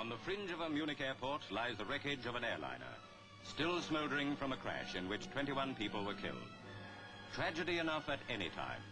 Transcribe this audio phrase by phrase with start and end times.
[0.00, 2.94] On the fringe of a Munich airport lies the wreckage of an airliner,
[3.44, 6.52] still smoldering from a crash in which 21 people were killed.
[7.34, 8.82] Tragedy enough at any time.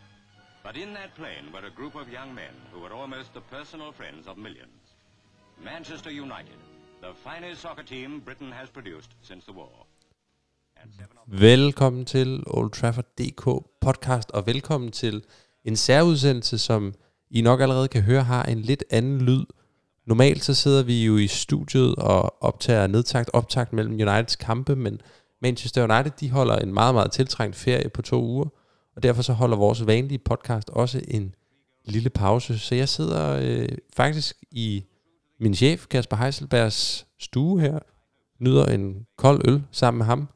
[0.62, 3.90] But in that plane were a group of young men who were almost the personal
[3.90, 4.82] friends of millions.
[5.64, 6.60] Manchester United,
[7.00, 9.86] the finest soccer team Britain has produced since the war.
[11.26, 13.44] Velkommen til Old Trafford DK
[13.80, 15.24] podcast, og velkommen til
[15.64, 16.94] en særudsendelse, som
[17.30, 19.44] I nok allerede kan høre, har en lidt anden lyd.
[20.08, 25.00] Normalt så sidder vi jo i studiet og optager nedtagt optagt mellem Uniteds kampe, men
[25.42, 28.46] Manchester United de holder en meget, meget tiltrængt ferie på to uger,
[28.96, 31.34] og derfor så holder vores vanlige podcast også en
[31.84, 32.58] lille pause.
[32.58, 34.84] Så jeg sidder øh, faktisk i
[35.40, 37.78] min chef, Kasper Heiselbergs stue her,
[38.40, 40.28] nyder en kold øl sammen med ham,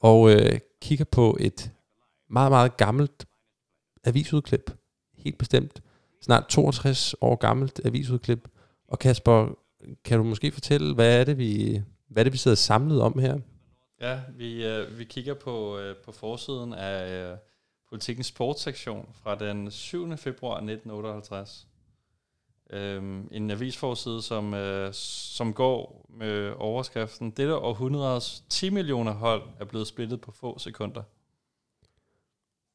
[0.00, 1.70] og øh, kigger på et
[2.30, 3.26] meget, meget gammelt
[4.04, 4.70] avisudklip.
[5.18, 5.82] Helt bestemt.
[6.22, 8.48] Snart 62 år gammelt avisudklip.
[8.90, 9.48] Og Kasper,
[10.04, 13.18] kan du måske fortælle, hvad er det, vi, hvad er det, vi sidder samlet om
[13.18, 13.38] her?
[14.00, 17.36] Ja, vi, øh, vi kigger på, øh, på forsiden af øh,
[17.88, 20.16] Politikens sportssektion fra den 7.
[20.16, 21.66] februar 1958.
[22.70, 29.64] Øhm, en avisforside, som, øh, som går med overskriften Dette århundredes 10 millioner hold er
[29.64, 31.02] blevet splittet på få sekunder.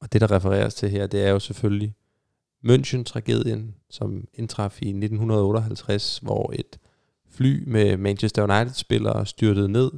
[0.02, 1.94] Og det, der refereres til her, det er jo selvfølgelig
[2.66, 6.80] München-tragedien, som indtraf i 1958, hvor et
[7.30, 9.92] fly med Manchester United-spillere styrtede ned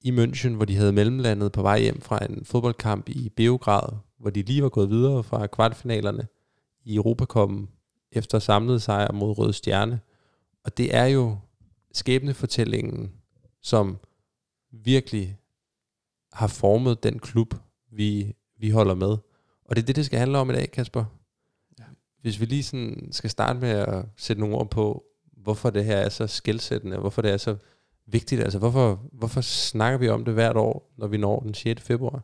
[0.00, 4.30] i München, hvor de havde mellemlandet på vej hjem fra en fodboldkamp i Beograd, hvor
[4.30, 6.26] de lige var gået videre fra kvartfinalerne
[6.84, 7.68] i Europacupen
[8.12, 10.00] efter samlet sejr mod Røde Stjerne.
[10.64, 11.38] Og det er jo
[11.92, 13.12] skæbnefortællingen,
[13.62, 13.96] som
[14.70, 15.38] virkelig
[16.32, 17.54] har formet den klub,
[17.90, 19.16] vi, vi holder med.
[19.64, 21.04] Og det er det, det skal handle om i dag, Kasper.
[22.24, 25.96] Hvis vi lige sådan skal starte med at sætte nogle ord på, hvorfor det her
[25.96, 27.56] er så skældsættende, hvorfor det er så
[28.06, 28.42] vigtigt.
[28.42, 31.82] Altså, hvorfor, hvorfor snakker vi om det hvert år, når vi når den 6.
[31.82, 32.22] februar?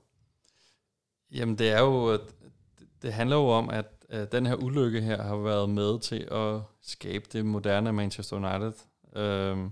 [1.33, 2.19] Jamen det er jo,
[3.03, 3.87] det handler jo om, at,
[4.33, 8.73] den her ulykke her har været med til at skabe det moderne Manchester United.
[9.17, 9.71] Øhm,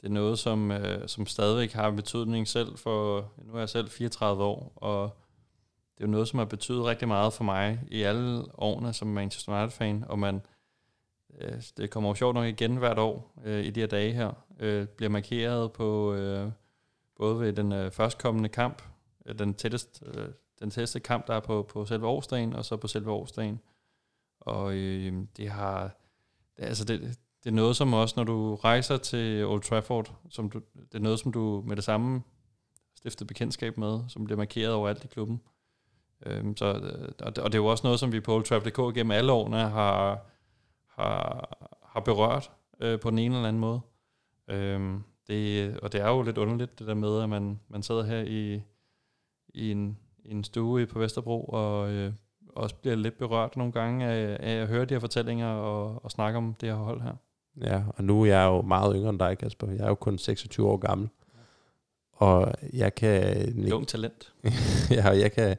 [0.00, 3.90] det er noget, som, øh, som stadigvæk har betydning selv for, nu er jeg selv
[3.90, 5.16] 34 år, og
[5.98, 9.08] det er jo noget, som har betydet rigtig meget for mig i alle årene som
[9.08, 10.42] Manchester United-fan, og man,
[11.40, 14.32] øh, det kommer jo sjovt nok igen hvert år øh, i de her dage her,
[14.60, 16.50] øh, bliver markeret på øh,
[17.16, 18.82] både ved den øh, førstkommende kamp,
[19.26, 20.28] øh, den tættest, øh,
[20.60, 23.60] den tætteste kamp, der er på, på selve årsdagen, og så på selve årsdagen.
[24.40, 25.96] Og øh, det har,
[26.56, 30.50] det, altså det, det er noget som også, når du rejser til Old Trafford, som
[30.50, 32.22] du, det er noget, som du med det samme
[32.94, 35.40] stifter bekendtskab med, som bliver markeret overalt i klubben.
[36.26, 39.10] Øhm, så, øh, og, det, er jo også noget, som vi på Old Trafford.dk gennem
[39.10, 40.26] alle årene har,
[40.88, 41.48] har,
[41.82, 42.50] har berørt
[42.80, 43.80] øh, på den ene eller anden måde.
[44.48, 48.02] Øhm, det, og det er jo lidt underligt, det der med, at man, man sidder
[48.02, 48.62] her i,
[49.48, 52.12] i, en, i en stue på Vesterbro, og øh,
[52.48, 56.10] også bliver lidt berørt nogle gange af, af at høre de her fortællinger og, og
[56.10, 57.14] snakke om det her hold her.
[57.60, 59.70] Ja, og nu er jeg jo meget yngre end dig, Kasper.
[59.70, 61.08] Jeg er jo kun 26 år gammel.
[62.12, 63.22] Og jeg kan...
[63.64, 64.32] Et ung talent.
[64.96, 65.56] ja, og jeg kan,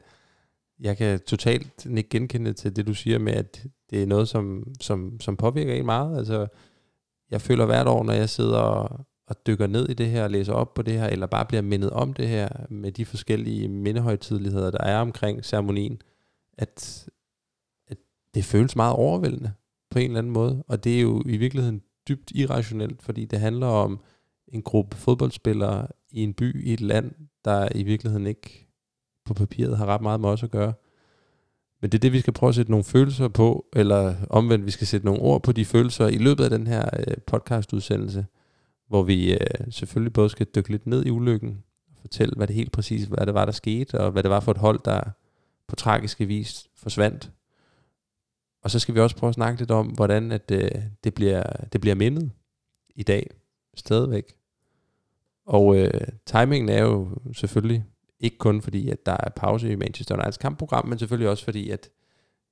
[0.80, 4.72] jeg kan totalt ikke genkende til det, du siger med, at det er noget, som,
[4.80, 6.18] som, som påvirker en meget.
[6.18, 6.46] Altså,
[7.30, 10.30] jeg føler hvert år, når jeg sidder og, og dykker ned i det her, og
[10.30, 13.68] læser op på det her, eller bare bliver mindet om det her, med de forskellige
[13.68, 16.02] mindehøjtidligheder, der er omkring ceremonien,
[16.58, 17.08] at,
[17.88, 17.96] at
[18.34, 19.52] det føles meget overvældende
[19.90, 20.64] på en eller anden måde.
[20.68, 24.00] Og det er jo i virkeligheden dybt irrationelt, fordi det handler om
[24.48, 27.12] en gruppe fodboldspillere i en by, i et land,
[27.44, 28.67] der i virkeligheden ikke
[29.28, 30.72] på papiret har ret meget med os at gøre.
[31.80, 34.70] Men det er det, vi skal prøve at sætte nogle følelser på, eller omvendt, vi
[34.70, 38.26] skal sætte nogle ord på de følelser i løbet af den her øh, podcastudsendelse,
[38.88, 39.38] hvor vi øh,
[39.70, 43.26] selvfølgelig både skal dykke lidt ned i ulykken, og fortælle, hvad det helt præcis hvad
[43.26, 45.00] det var, der skete, og hvad det var for et hold, der
[45.68, 47.30] på tragiske vis forsvandt.
[48.62, 50.70] Og så skal vi også prøve at snakke lidt om, hvordan at, øh,
[51.04, 51.42] det, bliver,
[51.72, 52.30] det bliver mindet
[52.94, 53.30] i dag,
[53.74, 54.34] stadigvæk.
[55.46, 57.84] Og øh, timingen er jo selvfølgelig
[58.20, 61.70] ikke kun fordi, at der er pause i Manchester Uniteds kampprogram, men selvfølgelig også fordi,
[61.70, 61.90] at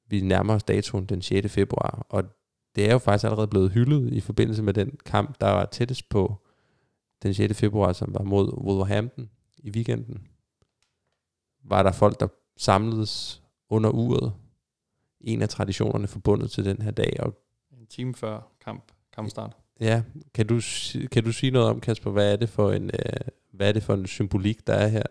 [0.08, 1.52] vi nærmer os datoen den 6.
[1.52, 2.06] februar.
[2.08, 2.24] Og
[2.76, 6.08] det er jo faktisk allerede blevet hyldet i forbindelse med den kamp, der var tættest
[6.08, 6.34] på
[7.22, 7.58] den 6.
[7.58, 10.26] februar, som var mod Wolverhampton i weekenden.
[11.64, 14.32] Var der folk, der samledes under uret.
[15.20, 17.16] En af traditionerne forbundet til den her dag.
[17.18, 17.34] Og
[17.80, 19.56] En time før kamp, kampstart.
[19.80, 20.02] ja,
[20.34, 20.60] kan du,
[21.12, 23.82] kan du sige noget om, Kasper, hvad er det for en, øh, hvad er det
[23.82, 25.02] for en symbolik, der er her?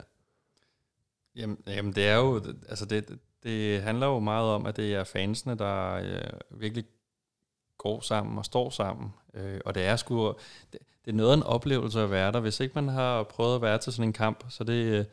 [1.35, 5.03] Jamen, jamen det er jo, altså det, det handler jo meget om, at det er
[5.03, 6.85] fansene, der øh, virkelig
[7.77, 9.13] går sammen og står sammen.
[9.33, 10.33] Øh, og det er sgu,
[10.73, 12.39] det, det er noget af en oplevelse at være der.
[12.39, 15.05] Hvis ikke man har prøvet at være til sådan en kamp, så det, øh,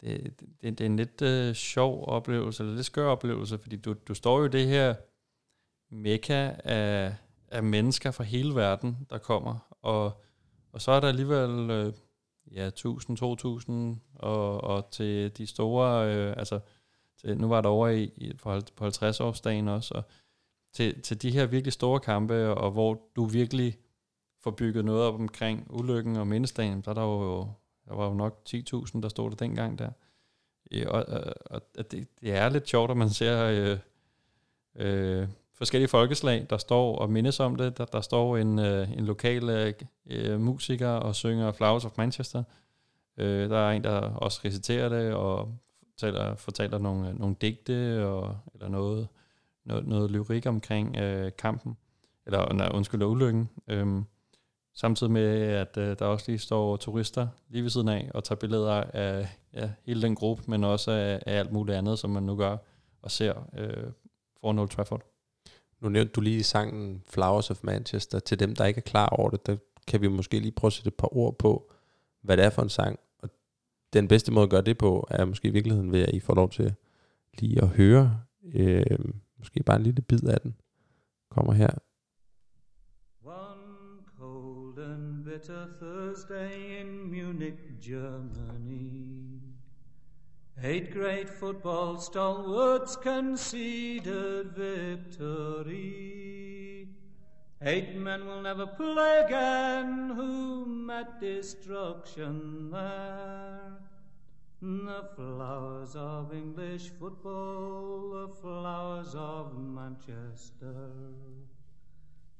[0.00, 3.94] det, det, det er en lidt øh, sjov oplevelse, eller lidt skør oplevelse, fordi du,
[4.08, 4.94] du står jo i det her
[5.90, 7.14] mekka af,
[7.48, 10.22] af mennesker fra hele verden, der kommer, og,
[10.72, 11.92] og så er der alligevel øh,
[12.54, 16.60] ja, 1000, 2000, og, og til de store, øh, altså
[17.20, 18.32] til, nu var der over i, i
[18.76, 20.02] på 50-årsdagen også, og
[20.72, 23.78] til, til de her virkelig store kampe, og hvor du virkelig
[24.42, 27.48] får bygget noget op omkring ulykken og mindestagen, så er der jo,
[27.88, 29.90] der var jo nok 10.000, der stod der dengang der.
[30.72, 31.04] Øh, og,
[31.46, 33.78] og, og det, det er lidt sjovt, at man ser øh,
[34.76, 35.28] øh,
[35.60, 37.78] forskellige folkeslag, der står og mindes om det.
[37.78, 39.74] Der, der står en, øh, en lokal øh,
[40.06, 42.42] øh, musiker og synger Flowers of Manchester.
[43.16, 45.54] Øh, der er en, der også reciterer det og
[45.90, 49.08] fortæller, fortæller nogle, øh, nogle digte og, eller noget,
[49.64, 51.76] noget, noget lyrik omkring øh, kampen.
[52.26, 53.50] Eller nej, undskyld, ulykken.
[53.68, 54.02] Øh,
[54.74, 58.38] Samtidig med, at øh, der også lige står turister lige ved siden af og tager
[58.38, 62.22] billeder af ja, hele den gruppe, men også af, af alt muligt andet, som man
[62.22, 62.56] nu gør
[63.02, 63.92] og ser øh,
[64.40, 65.09] foran Old Trafford.
[65.80, 68.18] Nu nævnte du lige sangen Flowers of Manchester.
[68.18, 69.56] Til dem, der ikke er klar over det, der
[69.86, 71.72] kan vi måske lige prøve at sætte et par ord på,
[72.22, 72.98] hvad det er for en sang.
[73.18, 73.28] Og
[73.92, 76.34] den bedste måde at gøre det på, er måske i virkeligheden ved, at I får
[76.34, 76.74] lov til
[77.38, 78.20] lige at høre
[78.54, 78.98] øh,
[79.38, 80.54] måske bare en lille bid af den.
[81.30, 81.70] Kommer her.
[85.40, 89.49] bitter Thursday in Munich, Germany.
[90.62, 95.80] Eight great football stalwarts conceded victory.
[97.62, 103.72] Eight men will never play again who met destruction there.
[104.62, 110.90] The flowers of English football, the flowers of Manchester.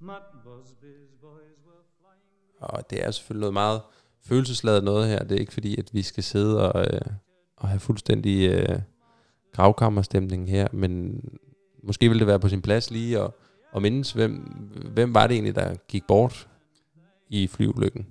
[0.00, 2.20] Matt Busby's boys were flying.
[2.60, 3.82] og det er selvfølgelig noget meget
[4.20, 5.18] følelsesladet noget her.
[5.18, 7.00] Det er ikke fordi, at vi skal sidde og, øh,
[7.60, 8.78] at have fuldstændig øh,
[9.52, 11.22] gravkammerstemning her, men
[11.82, 13.30] måske vil det være på sin plads lige at,
[13.76, 14.32] at mindes, hvem,
[14.92, 16.48] hvem var det egentlig, der gik bort
[17.28, 18.06] i flyulykken?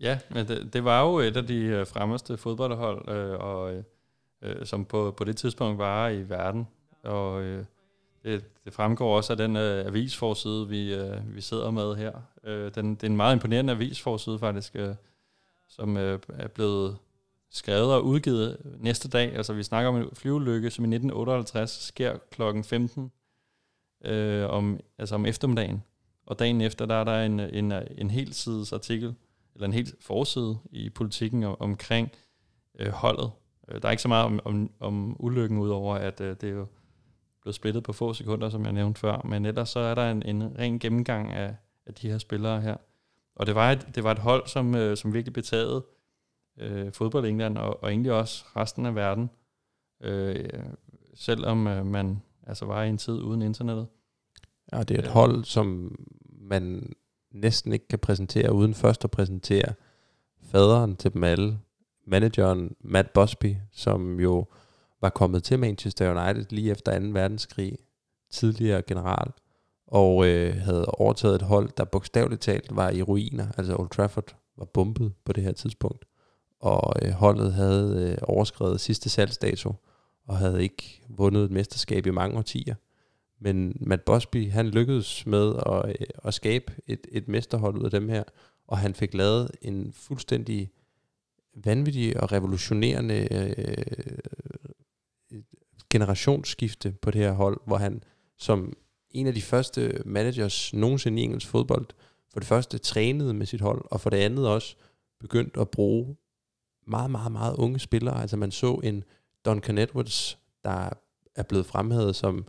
[0.00, 3.82] Ja, men det, det var jo et af de øh, fremmeste fodboldhold, øh, og, øh,
[4.42, 6.68] øh, som på, på det tidspunkt var i verden.
[7.04, 7.64] Og øh,
[8.24, 12.12] det, det fremgår også af den øh, avisforside, vi, øh, vi sidder med her.
[12.44, 14.94] Øh, den, det er en meget imponerende avisforside faktisk, øh,
[15.68, 16.96] som øh, er blevet
[17.52, 19.36] skrevet og udgivet næste dag.
[19.36, 23.12] Altså vi snakker om en flyvelykke, som i 1958 sker klokken 15
[24.04, 25.82] øh, om, altså om eftermiddagen.
[26.26, 29.14] Og dagen efter, der er der en, en, en hel sides artikel,
[29.54, 32.12] eller en helt forside i politikken om, omkring
[32.78, 33.30] øh, holdet.
[33.68, 36.52] Øh, der er ikke så meget om, om, om ulykken, udover at øh, det er
[36.52, 36.66] jo
[37.42, 39.22] blevet splittet på få sekunder, som jeg nævnte før.
[39.24, 41.56] Men ellers så er der en, en ren gennemgang af,
[41.86, 42.76] af de her spillere her.
[43.36, 45.84] Og det var et, det var et hold, som, øh, som virkelig betagede
[46.58, 49.30] øh, fodbold i England, og, og egentlig også resten af verden.
[50.02, 50.48] Øh,
[51.14, 53.86] selvom øh, man altså var i en tid uden internettet.
[54.72, 55.96] Ja, det er et øh, hold, som
[56.40, 56.92] man
[57.30, 59.74] næsten ikke kan præsentere, uden først at præsentere
[60.42, 61.58] faderen til dem alle,
[62.06, 64.46] manageren Matt Busby, som jo
[65.00, 67.06] var kommet til Manchester United lige efter 2.
[67.06, 67.78] verdenskrig,
[68.30, 69.32] tidligere general,
[69.86, 73.46] og øh, havde overtaget et hold, der bogstaveligt talt var i ruiner.
[73.58, 76.04] Altså Old Trafford var bombet på det her tidspunkt,
[76.62, 79.74] og øh, holdet havde øh, overskrevet sidste salgsdato,
[80.26, 82.74] og havde ikke vundet et mesterskab i mange årtier.
[83.40, 87.90] Men Matt Busby, han lykkedes med at, øh, at skabe et, et mesterhold ud af
[87.90, 88.24] dem her,
[88.66, 90.70] og han fik lavet en fuldstændig
[91.54, 94.22] vanvittig og revolutionerende øh,
[95.90, 98.02] generationsskifte på det her hold, hvor han
[98.38, 98.72] som
[99.10, 101.86] en af de første managers nogensinde i engelsk fodbold,
[102.32, 104.76] for det første trænede med sit hold, og for det andet også
[105.20, 106.16] begyndte at bruge
[106.86, 108.20] meget, meget, meget unge spillere.
[108.20, 109.04] Altså man så en
[109.44, 110.88] Duncan Edwards, der
[111.36, 112.46] er blevet fremhævet som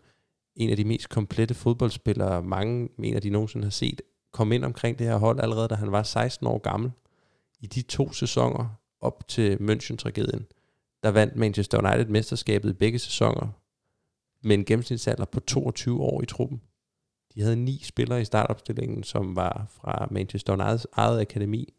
[0.55, 4.99] en af de mest komplette fodboldspillere, mange mener, de nogensinde har set, kom ind omkring
[4.99, 6.91] det her hold allerede, da han var 16 år gammel.
[7.59, 10.45] I de to sæsoner op til München-tragedien,
[11.03, 13.47] der vandt Manchester United mesterskabet i begge sæsoner
[14.43, 16.61] med en gennemsnitsalder på 22 år i truppen.
[17.35, 21.73] De havde ni spillere i startopstillingen, som var fra Manchester Uniteds eget akademi.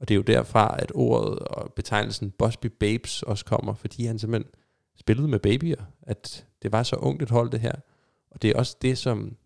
[0.00, 4.18] Og det er jo derfra, at ordet og betegnelsen Busby Babes også kommer, fordi han
[4.18, 4.52] simpelthen
[4.96, 7.74] spillede med babyer, at det var så ungt et hold det her.
[8.30, 9.36] Og det er også det, som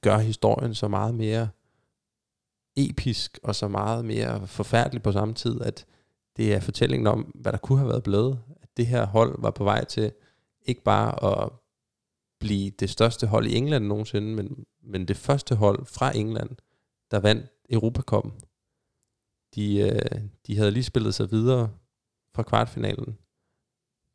[0.00, 1.48] gør historien så meget mere
[2.76, 5.86] episk og så meget mere forfærdelig på samme tid, at
[6.36, 8.40] det er fortællingen om, hvad der kunne have været blevet.
[8.62, 10.12] At det her hold var på vej til
[10.62, 11.50] ikke bare at
[12.40, 16.50] blive det største hold i England nogensinde, men, men det første hold fra England,
[17.10, 18.32] der vandt Europakoppen.
[19.54, 21.70] De, øh, de havde lige spillet sig videre
[22.34, 23.18] fra kvartfinalen,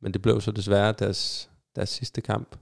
[0.01, 2.55] men det blev så desværre deres, deres sidste kamp.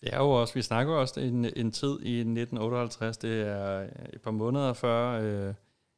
[0.00, 3.80] Det er jo også, vi snakker jo også en, en tid i 1958, det er
[3.80, 5.54] øh, et par måneder før øh,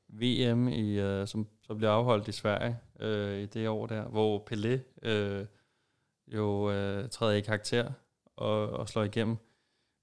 [0.08, 4.48] VM, i, øh, som, som bliver afholdt i Sverige øh, i det år der, hvor
[4.50, 5.46] Pelé øh,
[6.26, 7.92] jo øh, træder i karakter
[8.36, 9.36] og, og slår igennem,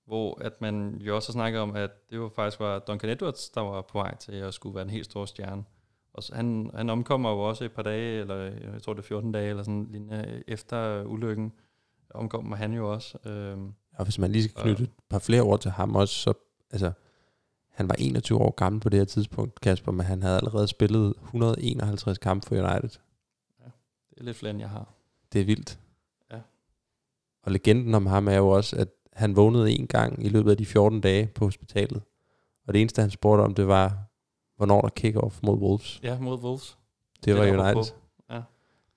[0.09, 3.61] hvor at man jo også snakker om, at det jo faktisk var Duncan Edwards, der
[3.61, 5.63] var på vej til at skulle være en helt stor stjerne.
[6.13, 9.07] Og så, han, han omkommer jo også et par dage, eller jeg tror det er
[9.07, 11.53] 14 dage, eller sådan lignende, efter ulykken
[12.09, 13.17] omkommer han jo også.
[13.29, 13.57] Øh,
[13.95, 16.33] og hvis man lige skal knytte et par flere ord til ham også, så
[16.71, 16.91] altså,
[17.69, 21.13] han var 21 år gammel på det her tidspunkt, Kasper, men han havde allerede spillet
[21.23, 22.99] 151 kampe for United.
[23.59, 23.65] Ja,
[24.09, 24.93] det er lidt flere, end jeg har.
[25.33, 25.79] Det er vildt.
[26.31, 26.39] Ja.
[27.43, 28.87] Og legenden om ham er jo også, at
[29.19, 32.01] han vågnede en gang i løbet af de 14 dage på hospitalet.
[32.67, 33.97] Og det eneste, han spurgte om, det var,
[34.57, 35.99] hvornår der kick-off mod Wolves.
[36.03, 36.77] Ja, mod Wolves.
[37.15, 37.93] Det, det var United.
[38.29, 38.41] Ja.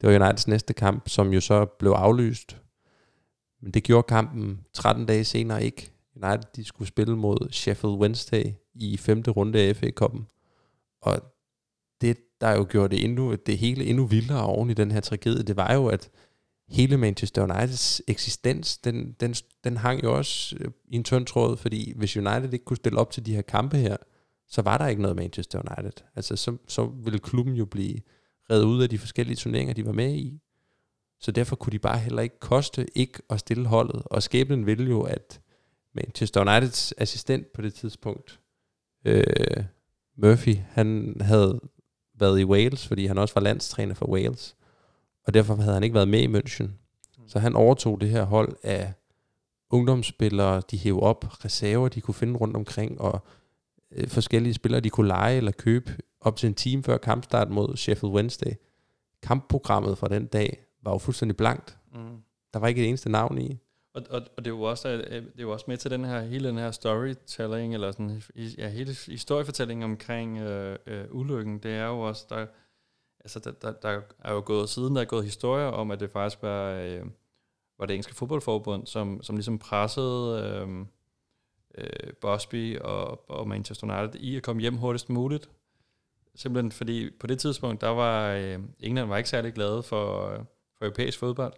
[0.00, 2.56] Det var Uniteds næste kamp, som jo så blev aflyst
[3.62, 5.92] men det gjorde kampen 13 dage senere ikke.
[6.16, 10.22] United de skulle spille mod Sheffield Wednesday i femte runde af FA Cup'en.
[11.02, 11.20] Og
[12.00, 15.42] det, der jo gjorde det, endnu, det hele endnu vildere oven i den her tragedie,
[15.42, 16.10] det var jo, at
[16.72, 21.56] hele Manchester Uniteds eksistens, den, den, den hang jo også øh, i en tynd tråd,
[21.56, 23.96] fordi hvis United ikke kunne stille op til de her kampe her,
[24.48, 26.04] så var der ikke noget Manchester United.
[26.16, 28.00] Altså, så, så ville klubben jo blive
[28.50, 30.40] reddet ud af de forskellige turneringer, de var med i.
[31.20, 34.02] Så derfor kunne de bare heller ikke koste ikke at stille holdet.
[34.04, 35.40] Og skæbnen ville jo, at
[35.94, 38.40] Manchester Uniteds assistent på det tidspunkt,
[39.04, 39.64] øh,
[40.16, 41.60] Murphy, han havde
[42.18, 44.56] været i Wales, fordi han også var landstræner for Wales.
[45.26, 46.70] Og derfor havde han ikke været med i München.
[47.26, 48.92] Så han overtog det her hold af
[49.70, 53.24] ungdomsspillere, de hævde op, reserver, de kunne finde rundt omkring, og
[53.90, 57.76] øh, forskellige spillere, de kunne lege eller købe op til en time før kampstart mod
[57.76, 58.52] Sheffield Wednesday.
[59.22, 61.78] Kampprogrammet fra den dag var jo fuldstændig blankt.
[61.94, 62.16] Mm.
[62.52, 63.58] Der var ikke et eneste navn i.
[63.94, 66.04] Og, og, og det er jo også øh, det er jo også med til den
[66.04, 68.22] her hele den her storytelling eller sådan
[68.58, 71.58] ja, hele historiefortællingen omkring øh, øh, ulykken.
[71.58, 72.46] Det er jo også der
[73.24, 76.10] altså der, der, der er jo gået siden der er gået historier om at det
[76.10, 77.02] faktisk var øh,
[77.78, 80.86] var det engelske fodboldforbund som som ligesom pressede øh,
[81.78, 85.50] øh, Bosby og, og Manchester United i at komme hjem hurtigst muligt.
[86.34, 90.38] Simpelthen fordi på det tidspunkt der var øh, England var ikke særlig glade for øh,
[90.78, 91.54] for europæisk fodbold.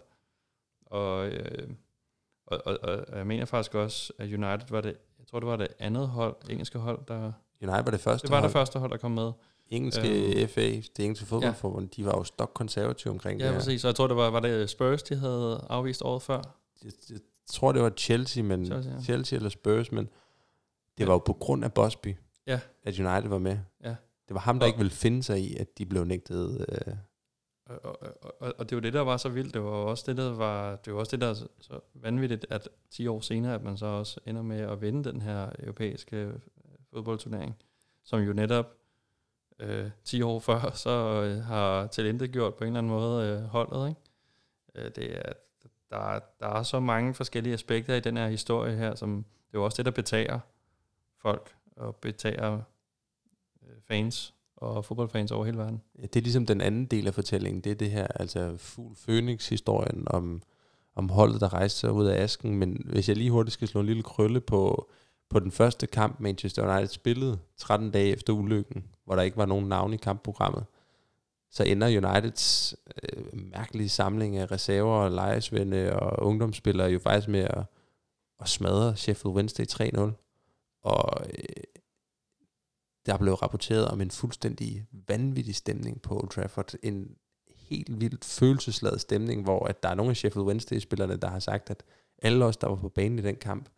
[0.87, 1.69] Og, øh,
[2.47, 5.57] og, og, og jeg mener faktisk også, at United var det, jeg tror det var
[5.57, 7.33] det andet hold, engelske hold, der...
[7.63, 8.49] United var det første Det var hold.
[8.49, 9.33] det første hold, der kom med.
[9.71, 12.03] Engelske øh, FA, det engelske fodboldforbund, ja.
[12.03, 13.85] de var jo stok konservative omkring ja, det Ja, præcis.
[13.85, 16.43] Og jeg tror, det var, var det Spurs, de havde afvist året før.
[16.85, 19.03] Jeg, jeg tror, det var Chelsea, men Chelsea, ja.
[19.03, 21.07] Chelsea eller Spurs, men det ja.
[21.07, 22.17] var jo på grund af Bosby,
[22.47, 22.61] ja.
[22.83, 23.59] at United var med.
[23.85, 23.95] Ja.
[24.29, 26.95] Det var ham, der og, ikke ville finde sig i, at de blev nægtet øh,
[27.67, 29.55] og, og, og, og det var det, der var så vildt.
[29.55, 33.07] Det var også det, der var, det var også det, der så vanvittigt, at 10
[33.07, 36.33] år senere, at man så også ender med at vinde den her europæiske
[36.93, 37.55] fodboldturnering,
[38.05, 38.67] som jo netop
[39.59, 43.43] øh, 10 år før, så øh, har talentet gjort på en eller anden måde øh,
[43.43, 43.89] holdet.
[43.89, 44.01] Ikke?
[44.75, 45.33] Øh, det er,
[45.91, 49.59] der, der er så mange forskellige aspekter i den her historie her, som det er
[49.59, 50.39] jo også det, der betager
[51.23, 52.61] folk og betager
[53.63, 55.83] øh, fans og fodboldfans over hele verden.
[55.99, 58.97] Ja, det er ligesom den anden del af fortællingen, det er det her, altså Fugl
[59.05, 60.43] Phoenix-historien om,
[60.95, 63.81] om holdet, der rejste sig ud af asken, men hvis jeg lige hurtigt skal slå
[63.81, 64.91] en lille krølle på,
[65.35, 69.47] på den første kamp, Manchester United spillede 13 dage efter ulykken, hvor der ikke var
[69.47, 70.65] nogen navn i kampprogrammet,
[71.51, 77.41] så ender Uniteds øh, mærkelige samling af reserver og lejesvende og ungdomsspillere jo faktisk med
[77.41, 77.65] at,
[78.41, 80.01] at smadre Sheffield Wednesday 3-0.
[80.83, 81.65] Og øh,
[83.07, 86.75] der blev rapporteret om en fuldstændig vanvittig stemning på Old Trafford.
[86.83, 87.17] En
[87.49, 91.71] helt vildt følelsesladet stemning, hvor at der er nogle af Sheffield Wednesday-spillerne, der har sagt,
[91.71, 91.83] at
[92.23, 93.69] alle os, der var på banen i den kamp,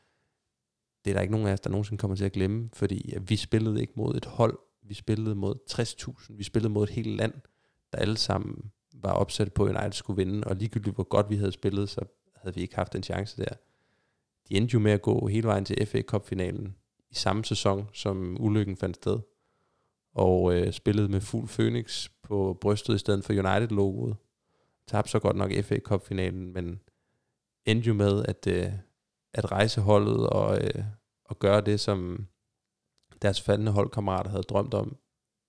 [1.07, 3.37] det er der ikke nogen af os, der nogensinde kommer til at glemme, fordi vi
[3.37, 7.33] spillede ikke mod et hold, vi spillede mod 60.000, vi spillede mod et helt land,
[7.93, 11.37] der alle sammen var opsat på, at United skulle vinde, og ligegyldigt hvor godt vi
[11.37, 12.01] havde spillet, så
[12.37, 13.55] havde vi ikke haft en chance der.
[14.49, 16.77] De endte jo med at gå hele vejen til FA Cup-finalen,
[17.11, 19.19] i samme sæson, som ulykken fandt sted.
[20.15, 24.17] Og øh, spillede med fuld Phoenix på brystet i stedet for United-logoet.
[24.87, 26.81] Tabte så godt nok FA Cup-finalen, men
[27.65, 28.73] endte jo med at, øh,
[29.37, 30.85] at rejse holdet og, øh,
[31.25, 32.26] og gøre det, som
[33.23, 34.97] deres faldende holdkammerater havde drømt om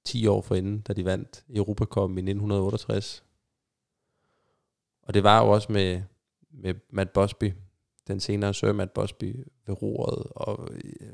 [0.06, 3.24] 10 år forinden, da de vandt Europacup i 1968.
[5.02, 6.02] Og det var jo også med,
[6.50, 7.54] med Matt Bosby,
[8.08, 11.14] den senere Sir Matt Busby ved roret, og øh,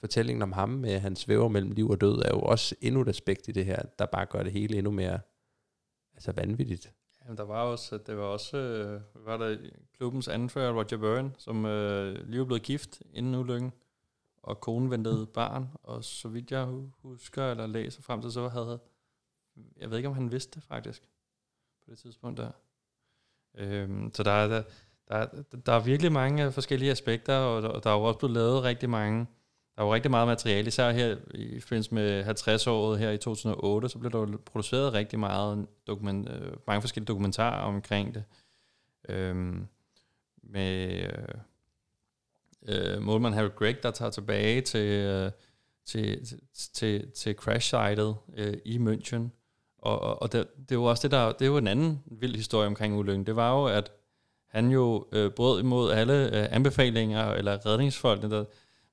[0.00, 3.00] fortællingen om ham med, at han svæver mellem liv og død, er jo også endnu
[3.00, 5.20] et aspekt i det her, der bare gør det hele endnu mere
[6.14, 6.92] altså vanvittigt.
[7.30, 9.56] Jamen, der var også, øh, det var også, øh, var der
[9.96, 13.72] klubbens anfører, Roger Byrne, som øh, lige var blevet gift inden ulykken,
[14.42, 16.64] og konen ventede barn, og så vidt jeg
[17.02, 18.80] husker eller læser frem til, så havde,
[19.76, 21.02] jeg ved ikke, om han vidste det faktisk,
[21.84, 22.50] på det tidspunkt der.
[23.54, 24.62] Øhm, så der er, der,
[25.08, 28.18] der, der er virkelig mange øh, forskellige aspekter, og der, og der er jo også
[28.18, 29.26] blevet lavet rigtig mange,
[29.80, 33.98] der var rigtig meget materiale, især her i forbindelse med 50-året her i 2008, så
[33.98, 38.24] blev der produceret rigtig meget dokument, øh, mange forskellige dokumentarer omkring det.
[39.08, 39.66] Øhm,
[40.42, 45.30] med øh, øh målmand Harry Gregg, der tager tilbage til, øh,
[45.86, 46.40] til, til,
[46.74, 49.28] til, til crash-sitet øh, i München.
[49.78, 52.66] Og, og, og det, det var også det, der, det var en anden vild historie
[52.66, 53.26] omkring ulykken.
[53.26, 53.92] Det var jo, at
[54.48, 58.44] han jo øh, brød imod alle øh, anbefalinger, eller redningsfolkene, der,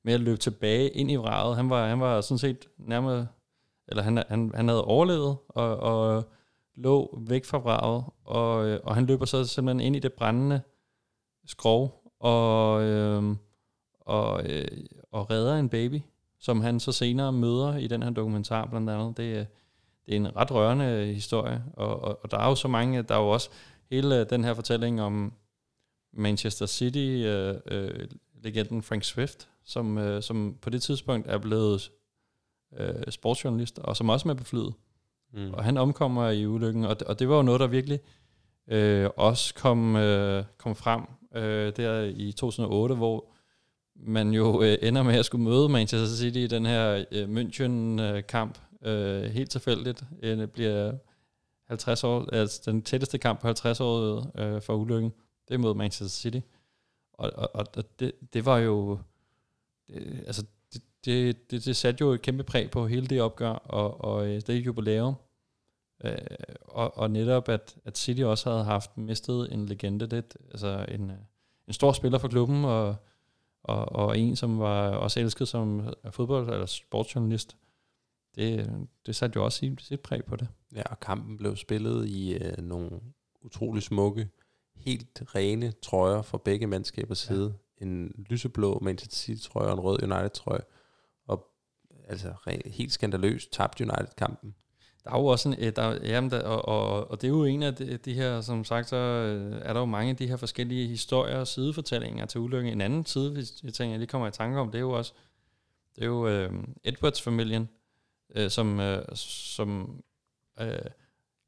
[0.08, 1.56] med at løbe tilbage ind i vraget.
[1.56, 3.28] Han var, han var sådan set nærmere,
[3.88, 6.24] eller han, han, han havde overlevet og, og
[6.76, 10.62] lå væk fra vraget, og, øh, og han løber så simpelthen ind i det brændende
[11.46, 13.36] skrov, og, øh,
[14.00, 14.68] og, øh,
[15.12, 16.02] og redder en baby,
[16.40, 19.18] som han så senere møder i den her dokumentar blandt andet.
[19.18, 19.46] Det, øh,
[20.06, 23.16] det er en ret rørende historie, og, og, og der er jo så mange, der
[23.16, 23.50] er jo også
[23.92, 25.34] hele øh, den her fortælling om
[26.14, 28.08] Manchester City, øh, øh,
[28.44, 31.92] legenden Frank Swift, som, øh, som på det tidspunkt er blevet
[32.78, 34.74] øh, sportsjournalist, og som også er med på flyet.
[35.34, 35.54] Mm.
[35.54, 38.00] Og han omkommer i ulykken, og, og det var jo noget, der virkelig
[38.68, 41.02] øh, også kom, øh, kom frem
[41.36, 43.34] øh, der i 2008, hvor
[43.96, 48.60] man jo øh, ender med at skulle møde Manchester City i den her øh, München-kamp,
[48.86, 50.04] øh, helt tilfældigt.
[50.22, 50.94] Det bliver
[51.68, 55.14] 50 år, altså den tætteste kamp på 50 år øh, for ulykken,
[55.48, 56.40] det er mod Manchester City.
[57.14, 59.00] Og, og, og det, det var jo
[59.88, 63.50] det, altså, det, det, det, det satte jo et kæmpe præg på hele det opgør,
[63.50, 65.16] og, og øh, det jubilæum.
[66.04, 66.18] Øh,
[66.62, 71.12] og, og netop, at, at City også havde haft mistet en legende, det, altså en,
[71.68, 72.96] en stor spiller for klubben, og,
[73.64, 77.58] og, og en, som var også elsket som fodbold- eller sportsjournalist.
[78.36, 78.70] Det,
[79.06, 80.48] det satte jo også sit, sit præg på det.
[80.76, 82.90] Ja, og kampen blev spillet i øh, nogle
[83.42, 84.30] utrolig smukke,
[84.76, 87.54] helt rene trøjer fra begge mandskabers side.
[87.82, 90.62] En lyseblå Manchester City-trøje og en rød United-trøje.
[91.28, 91.48] Og
[92.08, 92.34] altså
[92.66, 94.56] helt skandaløst tabte United-kampen.
[95.04, 97.44] Der er jo også en, øh, der, jamen der, og, og, og det er jo
[97.44, 100.28] en af de, de her, som sagt, så øh, er der jo mange af de
[100.28, 102.72] her forskellige historier og sidefortællinger til ulykken.
[102.72, 104.92] En anden side, hvis jeg tænker, jeg lige kommer i tanke om, det er jo
[104.92, 105.14] også,
[105.96, 107.70] det er jo øh, Edwards-familien,
[108.36, 110.04] øh, som, øh, som
[110.62, 110.78] øh,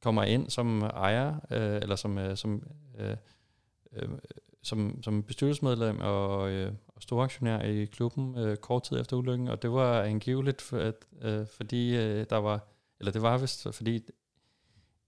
[0.02, 2.64] kommer ind som ejer, øh, eller som, øh, som
[3.00, 3.16] øh,
[3.94, 4.10] øh,
[4.62, 9.62] som, som bestyrelsesmedlem og, øh, og storaktionær i klubben øh, kort tid efter ulykken, og
[9.62, 12.68] det var angiveligt, for, at, øh, fordi øh, der var,
[13.00, 14.04] eller det var vist, fordi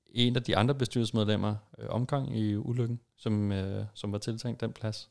[0.09, 4.73] en af de andre bestyrelsesmedlemmer øh, omgang i ulykken, som, øh, som var tiltænkt den
[4.73, 5.09] plads.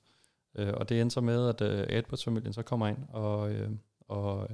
[0.54, 3.70] Øh, og det endte så med, at øh, Edwards-familien så kommer ind, og, øh,
[4.08, 4.48] og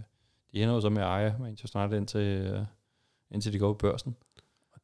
[0.53, 2.61] de ender jo så med at eje Manchester United indtil, øh,
[3.31, 4.17] indtil de går på børsen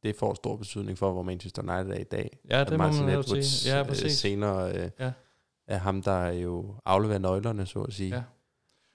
[0.02, 2.38] det får stor betydning for, hvor Manchester United er i dag.
[2.50, 3.74] Ja, det Martin må man Edwards, sige.
[3.74, 4.12] Ja, øh, præcis.
[4.12, 5.12] senere øh, ja.
[5.66, 8.14] er ham, der jo afleverer nøglerne, så at sige.
[8.14, 8.22] Ja.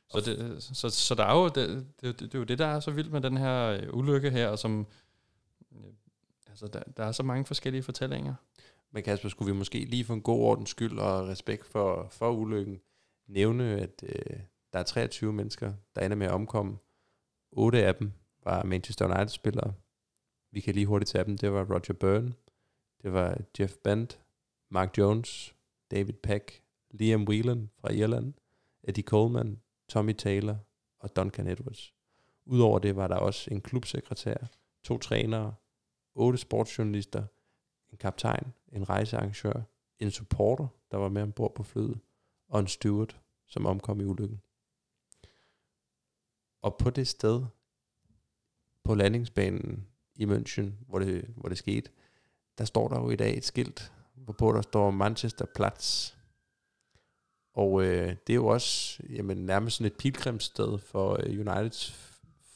[0.10, 2.66] Så, det, så, så der er jo det, det, det, det, er jo det, der
[2.66, 4.88] er så vildt med den her øh, ulykke her, og som,
[6.50, 8.34] altså der, der er så mange forskellige fortællinger.
[8.92, 12.32] Men Kasper, skulle vi måske lige for en god ordens skyld og respekt for, for
[12.32, 12.80] ulykken,
[13.28, 14.40] nævne, at øh,
[14.74, 16.78] der er 23 mennesker, der ender med at omkomme.
[17.52, 18.12] 8 af dem
[18.44, 19.74] var Manchester United-spillere.
[20.52, 21.38] Vi kan lige hurtigt tage dem.
[21.38, 22.34] Det var Roger Byrne,
[23.02, 24.20] det var Jeff Bent,
[24.70, 25.56] Mark Jones,
[25.92, 28.34] David Peck, Liam Whelan fra Irland,
[28.84, 30.58] Eddie Coleman, Tommy Taylor.
[31.00, 31.94] Og Duncan Edwards.
[32.46, 34.38] Udover det var der også en klubsekretær,
[34.84, 35.56] to trænere,
[36.16, 37.24] otte sportsjournalister,
[37.90, 39.62] en kaptajn, en rejsearrangør,
[40.00, 42.00] en supporter, der var med ombord på flyet,
[42.48, 44.42] og en steward, som omkom i ulykken.
[46.62, 47.46] Og på det sted,
[48.84, 51.92] på landingsbanen i München, hvor det, hvor det skete,
[52.58, 56.14] der står der jo i dag et skilt, hvorpå der står Manchester Platz.
[57.54, 61.92] Og øh, det er jo også jamen, nærmest sådan et pilgrimssted for øh, Uniteds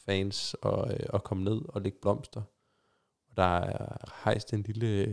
[0.06, 2.42] fans at, øh, at komme ned og lægge blomster.
[3.28, 5.04] Og der er hejst en lille,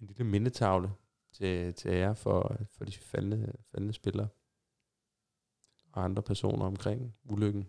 [0.00, 0.90] en lille mindetavle
[1.32, 4.28] til, til ære for, for de faldende, faldende spillere
[5.92, 7.68] og andre personer omkring ulykken.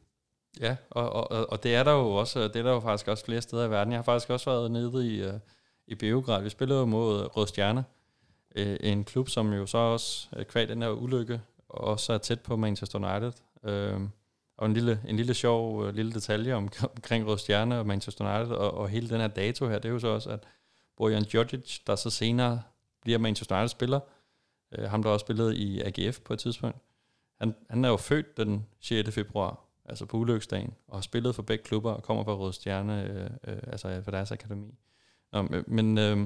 [0.60, 3.26] Ja, og, og, og det er der jo også, det er der jo faktisk også
[3.26, 3.92] flere steder i verden.
[3.92, 5.34] Jeg har faktisk også været nede i, øh,
[5.88, 6.44] i Beograd.
[6.44, 7.86] Vi spillede jo mod øh, Rød Stjerne
[8.56, 12.40] øh, en klub, som jo så også, øh, kvad den her ulykke, også er tæt
[12.40, 13.32] på Manchester United.
[13.64, 14.00] Øh,
[14.58, 16.64] og en lille, en lille sjov lille detalje om,
[16.96, 19.94] omkring Rød Stjerne og Manchester United, og, og hele den her dato her, det er
[19.94, 20.44] jo så også, at
[20.98, 22.62] Bojan Djordjic, der så senere
[23.02, 24.00] bliver Manchester United-spiller,
[24.78, 26.78] øh, ham der også spillede i AGF på et tidspunkt,
[27.40, 29.14] han, han er jo født den 6.
[29.14, 33.04] februar, altså på ulykkesdagen, og har spillet for begge klubber og kommer fra Røde Stjerne,
[33.04, 34.78] øh, øh, altså øh, fra deres akademi.
[35.32, 36.18] Nå, men, øh,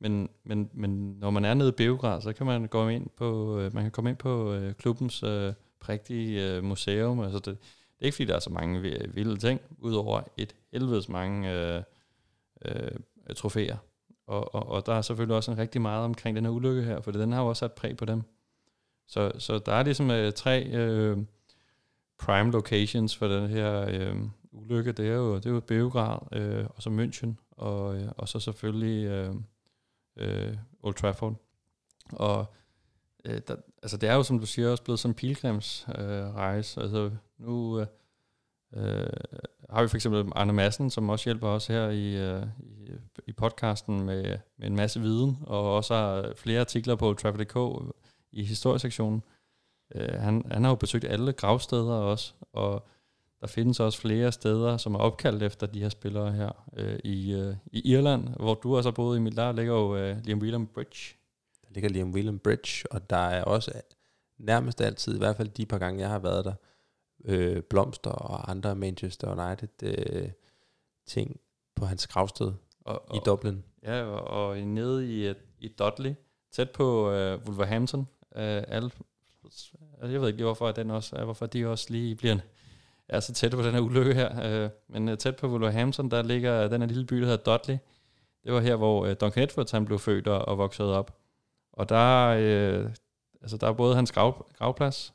[0.00, 3.58] men, men, men når man er nede i Beograd, så kan man gå ind på,
[3.58, 7.20] øh, man kan komme ind på øh, klubbens øh, prægtige øh, museum.
[7.20, 8.80] Altså det, det er ikke fordi, der er så mange
[9.14, 11.82] vilde ting, udover et helvedes mange øh,
[12.64, 12.90] øh,
[13.36, 13.76] trofæer.
[14.26, 17.00] Og, og, og der er selvfølgelig også en rigtig meget omkring den her ulykke her,
[17.00, 18.22] for den har jo også sat præg på dem.
[19.08, 21.18] Så, så der er ligesom øh, tre øh,
[22.18, 24.16] prime locations for den her øh,
[24.52, 24.92] ulykke.
[24.92, 28.40] Det er jo, det er jo Beograd, øh, og så München, og, øh, og så
[28.40, 29.34] selvfølgelig øh,
[30.16, 31.34] øh, Old Trafford.
[32.12, 32.46] Og
[33.24, 36.80] øh, der, altså det er jo, som du siger, også blevet sådan en pilgrimsrejse.
[36.80, 37.86] Øh, altså nu øh,
[38.76, 39.10] øh,
[39.70, 42.90] har vi for eksempel Arne Madsen, som også hjælper os her i, øh, i,
[43.26, 47.94] i podcasten med, med en masse viden, og også har flere artikler på Trafford.dk
[48.32, 49.22] i historiesektionen.
[49.26, 49.35] Øh,
[49.94, 52.86] han, han har jo besøgt alle gravsteder også, og
[53.40, 57.34] der findes også flere steder, som er opkaldt efter de her spillere her øh, i,
[57.34, 59.36] øh, i Irland, hvor du også har boet, Emil.
[59.36, 61.16] Der ligger jo øh, Liam Whelan Bridge.
[61.62, 63.72] Der ligger Liam Whelan Bridge, og der er også
[64.38, 66.54] nærmest altid, i hvert fald de par gange, jeg har været der,
[67.24, 70.30] øh, blomster og andre Manchester United øh,
[71.06, 71.40] ting
[71.76, 72.52] på hans gravsted
[72.84, 73.64] og, og, i Dublin.
[73.82, 76.14] Ja, og, og nede i, i Dudley,
[76.52, 78.00] tæt på øh, Wolverhampton.
[78.36, 78.90] Øh, alle,
[80.02, 82.36] jeg ved ikke lige, hvorfor, den også, hvorfor de også lige bliver
[83.08, 84.62] er så tæt på den her ulykke her.
[84.64, 87.78] Øh, men øh, tæt på Wolverhampton, der ligger den her lille by, der hedder Dudley.
[88.44, 91.16] Det var her, hvor øh, Duncan Edwards han blev født og, og vokset op.
[91.72, 92.90] Og der, øh,
[93.42, 95.14] altså, der er både hans grav, gravplads.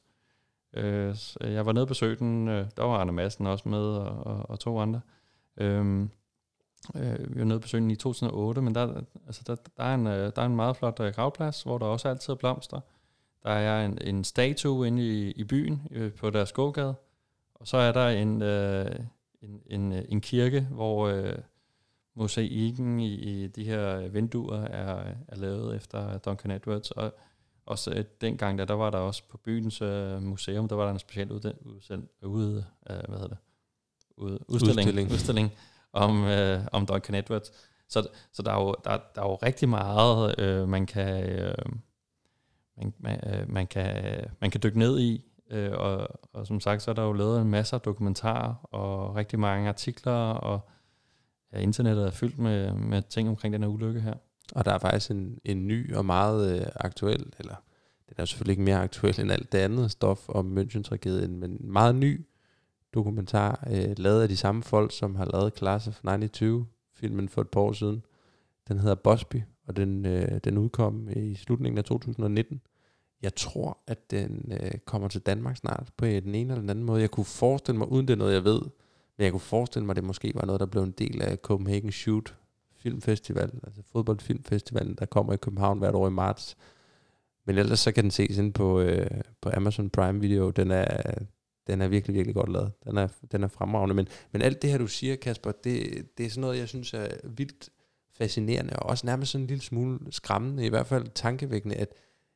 [0.73, 4.25] Øh, øh jeg var nede på besøge Øh, der var Arne Madsen også med, og,
[4.25, 5.01] og, og to andre.
[5.57, 6.01] Øh,
[6.95, 10.07] øh, vi var nede på besøge i 2008, men der, altså, der, der, er en,
[10.07, 12.79] øh, der er en meget flot øh, gravplads, hvor der også altid er blomster.
[13.43, 16.95] Der er en, en statue inde i, i byen øh, på deres gågade,
[17.53, 18.95] og så er der en, øh,
[19.41, 21.37] en, en, en kirke, hvor øh,
[22.15, 26.91] mosaikken i, i de her vinduer er, er lavet efter Duncan Edwards.
[26.91, 27.13] Og
[27.65, 30.91] også øh, dengang, der, der var der også på byens øh, museum, der var der
[30.91, 33.37] en speciel ud, ud, ud, øh, hvad hedder det?
[34.17, 35.11] Ud, udstilling, udstilling.
[35.11, 35.51] udstilling
[35.93, 37.51] om, øh, om Duncan Edwards.
[37.87, 41.29] Så, så der, er jo, der, der er jo rigtig meget, øh, man kan...
[41.29, 41.55] Øh,
[42.77, 44.03] man, man, øh, man, kan,
[44.41, 47.41] man kan dykke ned i, Øh, og, og som sagt, så er der jo lavet
[47.41, 50.69] en masse dokumentarer og rigtig mange artikler, og
[51.53, 54.13] ja, internettet er fyldt med, med ting omkring den her ulykke her.
[54.55, 57.55] Og der er faktisk en, en ny og meget øh, aktuel, eller
[58.09, 61.71] den er selvfølgelig ikke mere aktuel end alt det andet stof om München-tragedien, men en
[61.71, 62.25] meget ny
[62.93, 67.41] dokumentar, øh, lavet af de samme folk, som har lavet Class of 92, filmen for
[67.41, 68.03] et par år siden.
[68.67, 72.61] Den hedder Bosby, og den, øh, den udkom i slutningen af 2019.
[73.21, 76.85] Jeg tror, at den øh, kommer til Danmark snart på den ene eller den anden
[76.85, 77.01] måde.
[77.01, 78.61] Jeg kunne forestille mig, uden det er noget, jeg ved,
[79.17, 81.37] men jeg kunne forestille mig, at det måske var noget, der blev en del af
[81.37, 82.35] Copenhagen Shoot
[82.75, 86.57] Filmfestival, altså fodboldfilmfestivalen, der kommer i København hvert år i marts.
[87.45, 90.49] Men ellers så kan den ses ind på, øh, på Amazon Prime Video.
[90.49, 91.13] Den er,
[91.67, 92.71] den er virkelig, virkelig godt lavet.
[92.83, 93.95] Den er, den er fremragende.
[93.95, 96.93] Men, men alt det her, du siger, Kasper, det, det er sådan noget, jeg synes
[96.93, 97.69] er vildt
[98.21, 101.93] fascinerende, og også nærmest sådan en lille smule skræmmende, i hvert fald tankevækkende, at,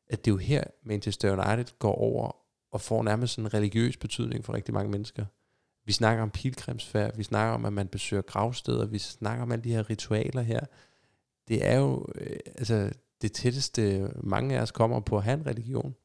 [0.07, 2.35] at det er jo her, Manchester United går over
[2.71, 5.25] og får nærmest sådan en religiøs betydning for rigtig mange mennesker.
[5.85, 9.63] Vi snakker om pilgrimsfærd, vi snakker om, at man besøger gravsteder, vi snakker om alle
[9.63, 10.59] de her ritualer her.
[11.47, 15.45] Det er jo øh, altså, det tætteste, mange af os kommer på at have en
[15.45, 15.95] religion.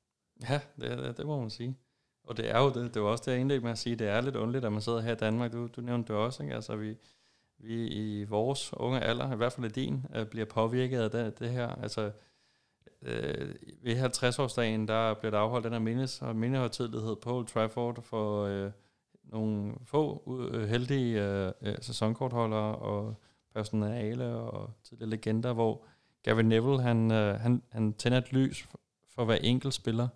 [0.48, 1.76] Ja, det, det, det må man sige.
[2.24, 4.08] Og det er jo det, det var også det, jeg indledte med at sige, det
[4.08, 5.52] er lidt underligt, at man sidder her i Danmark.
[5.52, 6.54] Du, du nævnte det også, ikke?
[6.54, 6.96] Altså, vi,
[7.62, 11.38] vi i vores unge alder, i hvert fald i din, øh, bliver påvirket af det,
[11.38, 11.68] det her.
[11.68, 12.10] Altså,
[13.02, 18.02] øh, ved 50-årsdagen, der bliver der afholdt den her mindes- og mindehøjtidlighed på Old Trafford
[18.02, 18.70] for øh,
[19.24, 23.14] nogle få øh, heldige øh, øh, sæsonkortholdere og
[23.54, 25.86] personale og tidligere legender, hvor
[26.22, 28.68] Gavin Neville, han, øh, han, han tænder et lys
[29.14, 30.08] for hver enkelt spiller.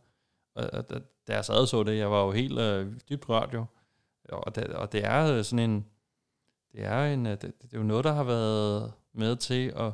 [0.54, 3.54] Og, og da, da jeg sad så det, jeg var jo helt øh, dybt rørt
[3.54, 3.64] jo.
[4.28, 5.87] Og det, og det er øh, sådan en,
[6.74, 9.92] det er, en, det, det er jo noget, der har været med til at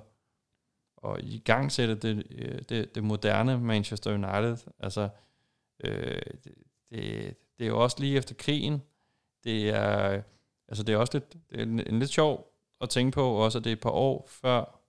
[1.03, 4.57] og i gang sætte det, øh, det, det moderne Manchester United.
[4.79, 5.09] Altså,
[5.85, 6.55] øh, det,
[6.91, 8.83] det, det er jo også lige efter krigen.
[9.45, 10.23] Det er,
[10.69, 13.59] altså det er også lidt, det er en, en lidt sjov at tænke på, også
[13.59, 14.81] at det er et par år før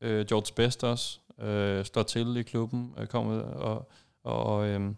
[0.00, 3.90] øh, George Best også øh, står til i klubben, øh, kommer og,
[4.22, 4.94] og, øh,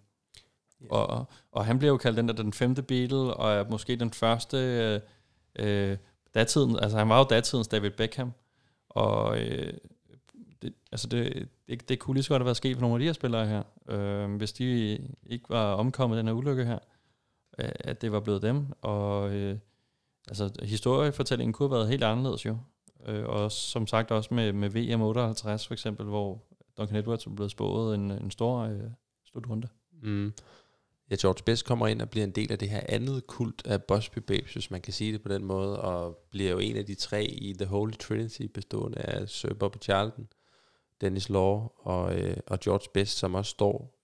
[0.90, 3.96] og, og, og han bliver jo kaldt den der den femte Beatle, og er måske
[3.96, 5.00] den første øh,
[5.56, 5.98] øh,
[6.34, 8.32] datiden, altså han var jo datidens David Beckham,
[8.88, 9.72] og øh,
[10.62, 12.98] det, altså det, det, det kunne lige så godt have været sket for nogle af
[12.98, 16.78] de her spillere her, øh, hvis de ikke var omkommet i den her ulykke her,
[17.58, 19.58] øh, at det var blevet dem, og øh,
[20.28, 22.58] altså historiefortællingen kunne have været helt anderledes jo,
[23.06, 26.42] øh, og som sagt også med, med VM 58 for eksempel, hvor
[26.78, 28.80] Duncan Edwards blev spået en, en stor øh,
[29.24, 29.68] slutrunde.
[30.02, 30.32] Mm.
[31.10, 33.84] Ja, George Best kommer ind og bliver en del af det her andet kult af
[33.84, 36.86] Bosby Babes, hvis man kan sige det på den måde, og bliver jo en af
[36.86, 40.28] de tre i The Holy Trinity, bestående af Sir Bobby Charlton,
[41.00, 44.00] Dennis Law og, øh, og George Best, som også står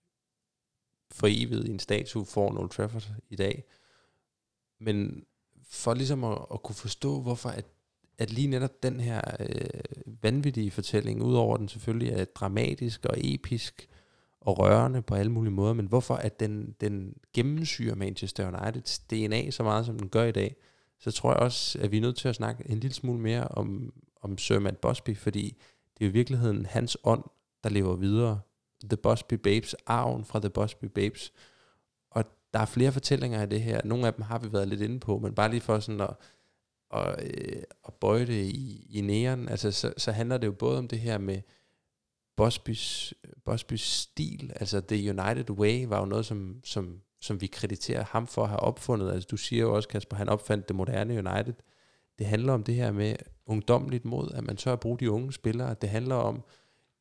[1.10, 3.64] for evigt i en statue foran Old Trafford i dag.
[4.80, 5.24] Men
[5.68, 7.66] for ligesom at, at kunne forstå, hvorfor at,
[8.18, 9.80] at lige netop den her øh,
[10.22, 13.88] vanvittige fortælling, udover den selvfølgelig er dramatisk og episk,
[14.40, 19.50] og rørende på alle mulige måder, men hvorfor at den, den gennemsyrer Manchester Uniteds DNA
[19.50, 20.56] så meget, som den gør i dag,
[20.98, 23.48] så tror jeg også, at vi er nødt til at snakke en lille smule mere
[23.48, 25.56] om, om Sir Matt Busby, fordi
[25.98, 27.24] det er jo i virkeligheden hans ånd,
[27.64, 28.40] der lever videre.
[28.84, 31.32] The Busby Babes, arven fra The Busby Babes.
[32.10, 33.80] Og der er flere fortællinger i det her.
[33.84, 36.16] Nogle af dem har vi været lidt inde på, men bare lige for sådan at,
[36.94, 40.78] at, øh, at bøje det i, i næren, altså så, så handler det jo både
[40.78, 41.40] om det her med,
[42.40, 48.04] Bosbys, Bosbys stil, altså The United Way, var jo noget, som, som, som vi krediterer
[48.04, 49.12] ham for at have opfundet.
[49.12, 51.54] Altså du siger jo også, Kasper, han opfandt det moderne United.
[52.18, 55.32] Det handler om det her med ungdomligt mod, at man tør at bruge de unge
[55.32, 55.74] spillere.
[55.80, 56.42] Det handler om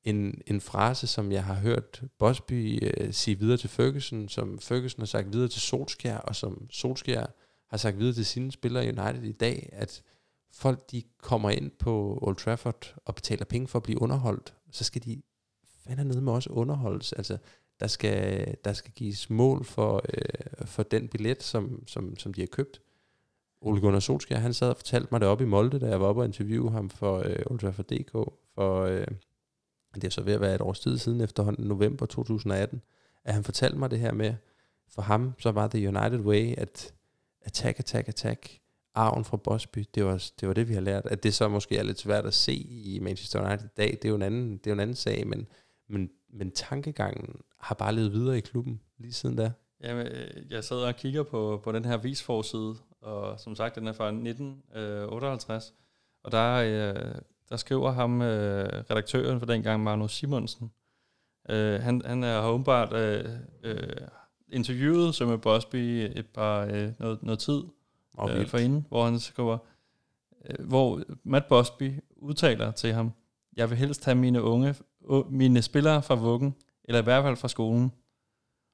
[0.03, 5.01] en, en frase, som jeg har hørt Bosby øh, sige videre til Ferguson, som Ferguson
[5.01, 7.25] har sagt videre til Solskjær, og som Solskjær
[7.69, 10.03] har sagt videre til sine spillere i United i dag, at
[10.53, 14.83] folk de kommer ind på Old Trafford og betaler penge for at blive underholdt, så
[14.83, 15.21] skal de
[15.89, 17.13] fanden nede med også underholdes.
[17.13, 17.37] Altså,
[17.79, 22.41] der skal, der skal gives mål for, øh, for den billet, som, som, som de
[22.41, 22.81] har købt.
[23.61, 26.07] Ole Gunnar Solskjaer, han sad og fortalte mig det op i Molde, da jeg var
[26.07, 28.11] oppe og interviewe ham for øh, Old Trafford DK,
[28.55, 29.07] for øh,
[29.95, 32.81] det er så ved at være et års tid siden efterhånden, november 2018,
[33.23, 34.33] at han fortalte mig det her med,
[34.89, 36.93] for ham så var det United Way, at
[37.41, 38.59] attack, attack, attack,
[38.95, 41.05] arven fra Bosby, det var, det var det, vi har lært.
[41.05, 44.05] At det så måske er lidt svært at se i Manchester United i dag, det
[44.05, 45.47] er jo en anden, det er jo en anden sag, men,
[45.89, 49.51] men, men tankegangen har bare levet videre i klubben lige siden da.
[49.83, 50.07] Jamen,
[50.49, 54.07] jeg sidder og kigger på, på den her visforside, og som sagt, den er fra
[54.07, 55.73] 1958,
[56.23, 57.15] og der, øh,
[57.49, 60.71] der skriver ham, øh, redaktøren for dengang, Magnus Simonsen,
[61.49, 63.29] øh, han, han er åbenbart øh,
[63.63, 64.07] øh,
[64.51, 65.75] interviewet som med Bosby
[66.15, 67.63] et par, øh, noget, noget tid
[68.13, 69.57] Og øh, forinden, hvor han skriver,
[70.45, 73.11] øh, hvor Matt Bosby udtaler til ham,
[73.57, 74.75] jeg vil helst have mine unge,
[75.29, 77.91] mine spillere fra vuggen, eller i hvert fald fra skolen.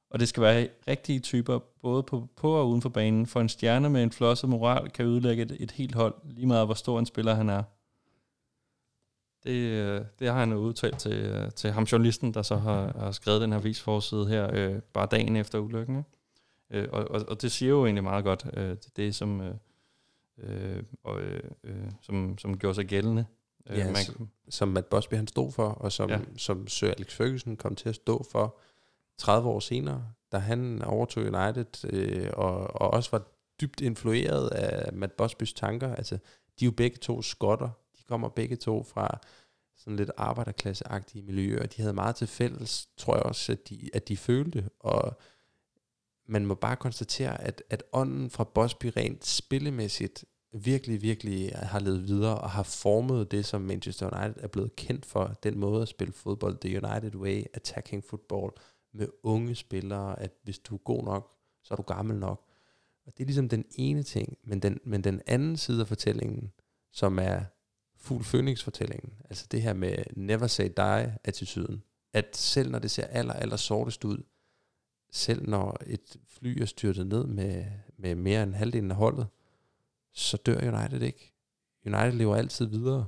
[0.10, 3.50] Og det skal være rigtige typer, både på, på og uden for banen, for en
[3.50, 7.00] stjerne med en flosset moral kan ødelægge et, et helt hold, lige meget hvor stor
[7.00, 7.64] en spiller han er.
[9.44, 13.12] Det, øh, det har han udtalt til, øh, til ham journalisten, der så har, har
[13.12, 15.98] skrevet den her visforside her, øh, bare dagen efter ulykken.
[15.98, 16.10] Ikke?
[16.70, 19.56] Øh, og, og, og det siger jo egentlig meget godt, øh, det som, øh,
[20.38, 23.26] øh, og, øh, øh, som, som gjorde sig gældende.
[23.70, 26.20] Øh, ja, man, som, som Matt Bosby han stod for, og som, ja.
[26.38, 28.60] som Sir Alex Ferguson kom til at stå for
[29.18, 33.28] 30 år senere, da han overtog United, øh, og, og også var
[33.62, 35.96] dybt influeret af Matt Bosbys tanker.
[35.96, 36.16] Altså,
[36.60, 37.70] de er jo begge to skotter.
[37.98, 39.20] De kommer begge to fra
[39.78, 41.66] sådan lidt arbejderklasseagtige miljøer.
[41.66, 44.70] De havde meget til fælles, tror jeg også, at de, at de følte.
[44.80, 45.18] Og
[46.28, 50.26] man må bare konstatere, at, at ånden fra Bosby rent spillemæssigt
[50.64, 55.06] virkelig, virkelig har levet videre og har formet det, som Manchester United er blevet kendt
[55.06, 55.28] for.
[55.44, 58.52] Den måde at spille fodbold, the United way, attacking football,
[58.94, 61.32] med unge spillere, at hvis du er god nok,
[61.64, 62.46] så er du gammel nok.
[63.06, 66.52] Og det er ligesom den ene ting, men den, men den anden side af fortællingen,
[66.92, 67.42] som er
[67.98, 73.34] fuld Phoenix-fortællingen, altså det her med never say die-attituden, at selv når det ser aller,
[73.34, 74.24] aller sortest ud,
[75.12, 77.66] selv når et fly er styrtet ned med,
[77.98, 79.28] med mere end halvdelen af holdet,
[80.16, 81.34] så dør United ikke.
[81.86, 83.08] United lever altid videre.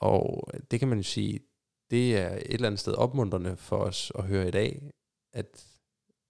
[0.00, 1.40] Og det kan man jo sige,
[1.90, 4.92] det er et eller andet sted opmuntrende for os at høre i dag,
[5.32, 5.66] at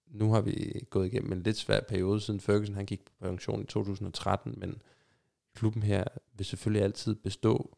[0.07, 3.61] nu har vi gået igennem en lidt svær periode, siden Ferguson han gik på pension
[3.61, 4.81] i 2013, men
[5.55, 7.77] klubben her vil selvfølgelig altid bestå.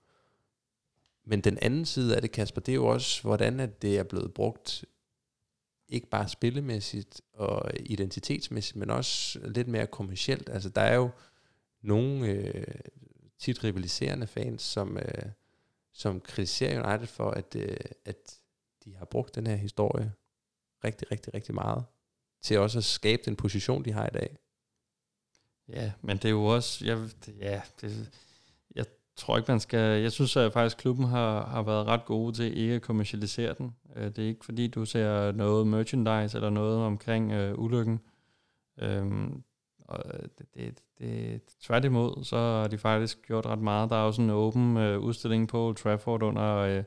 [1.25, 4.03] Men den anden side af det, Kasper, det er jo også, hvordan at det er
[4.03, 4.85] blevet brugt,
[5.89, 10.49] ikke bare spillemæssigt og identitetsmæssigt, men også lidt mere kommercielt.
[10.49, 11.09] Altså der er jo
[11.85, 12.63] nogle øh,
[13.39, 15.25] tit rivaliserende fans, som, øh,
[15.93, 18.39] som kritiserer United for, at, øh, at
[18.85, 20.13] de har brugt den her historie
[20.83, 21.85] rigtig, rigtig, rigtig meget
[22.41, 24.37] til også at skabe den position, de har i dag.
[25.69, 28.11] Ja, men det er jo også, jeg, ja, det,
[28.75, 32.35] jeg tror ikke, man skal, jeg synes at faktisk, klubben har, har været ret gode
[32.35, 33.75] til ikke at kommercialisere den.
[33.95, 37.99] Øh, det er ikke fordi, du ser noget merchandise eller noget omkring øh, ulykken.
[38.77, 39.43] Øhm,
[39.87, 43.89] og øh, det, det, det, tværtimod, så har de faktisk gjort ret meget.
[43.89, 46.83] Der er jo sådan en åben øh, udstilling på Old Trafford under øh,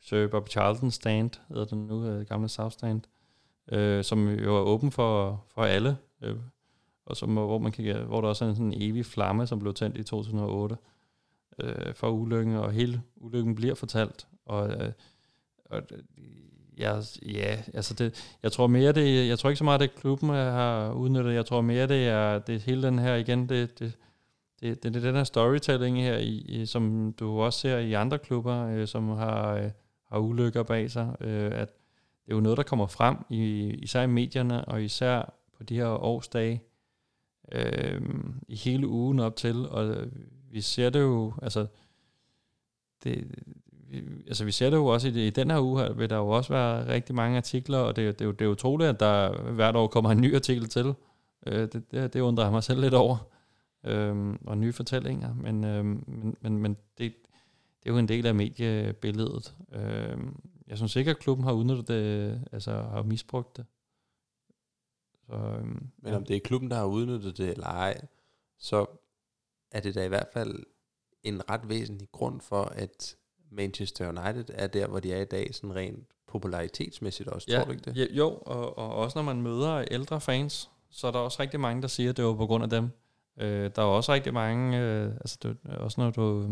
[0.00, 3.02] Sir Bob Charlton Stand, hedder den nu, øh, gamle South Stand,
[3.72, 5.96] øh, som jo er åben for, for alle.
[6.22, 6.36] Øh,
[7.06, 9.74] og som, hvor, man kan, hvor der også er en sådan evig flamme, som blev
[9.74, 10.76] tændt i 2008
[11.58, 14.26] øh, for ulykken, og hele ulykken bliver fortalt.
[14.44, 14.92] Og, øh,
[15.64, 15.98] og øh,
[16.78, 20.28] ja, ja, altså det, jeg tror mere det, jeg tror ikke så meget, det klubben
[20.28, 23.92] har udnyttet, jeg tror mere det er, det hele den her igen, det, det,
[24.60, 27.92] det, det, det er den her storytelling her, i, i, som du også ser i
[27.92, 29.70] andre klubber, øh, som har, øh,
[30.08, 31.68] har ulykker bag sig, øh, at
[32.24, 35.74] det er jo noget, der kommer frem, i, især i medierne, og især på de
[35.74, 36.62] her årsdage,
[37.52, 38.00] øh,
[38.48, 39.96] i hele ugen op til, og
[40.50, 41.66] vi ser det jo, altså,
[43.04, 43.28] det,
[44.26, 46.28] altså vi ser det jo også i, i den her uge her, vil der jo
[46.28, 49.76] også være rigtig mange artikler, og det, det, det, er er utroligt, at der hvert
[49.76, 50.94] år kommer en ny artikel til.
[51.46, 53.16] Øh, det, det, det undrer jeg mig selv lidt over.
[53.84, 57.14] Øh, og nye fortællinger, men, øh, men, men, men det,
[57.82, 59.54] det er jo en del af mediebilledet.
[59.72, 60.18] Øh,
[60.66, 63.66] jeg synes ikke, at klubben har udnyttet det, altså har misbrugt det.
[65.26, 65.66] Så, øh,
[65.98, 68.06] men om det er klubben, der har udnyttet det eller ej,
[68.58, 68.86] så
[69.70, 70.62] er det da i hvert fald
[71.22, 73.16] en ret væsentlig grund for, at
[73.50, 77.64] Manchester United er der, hvor de er i dag, sådan rent popularitetsmæssigt også, ja, tror
[77.64, 77.96] du ikke det?
[77.96, 81.60] Ja, jo, og, og også når man møder ældre fans, så er der også rigtig
[81.60, 82.90] mange, der siger, at det var på grund af dem.
[83.40, 86.48] Øh, der er også rigtig mange, øh, altså det, også når du,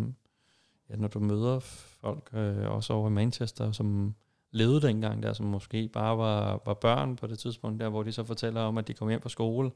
[0.90, 4.14] ja, når du møder folk, øh, også over i Manchester, som
[4.50, 8.12] levede dengang der, som måske bare var, var børn på det tidspunkt der, hvor de
[8.12, 9.70] så fortæller om, at de kom hjem fra skole,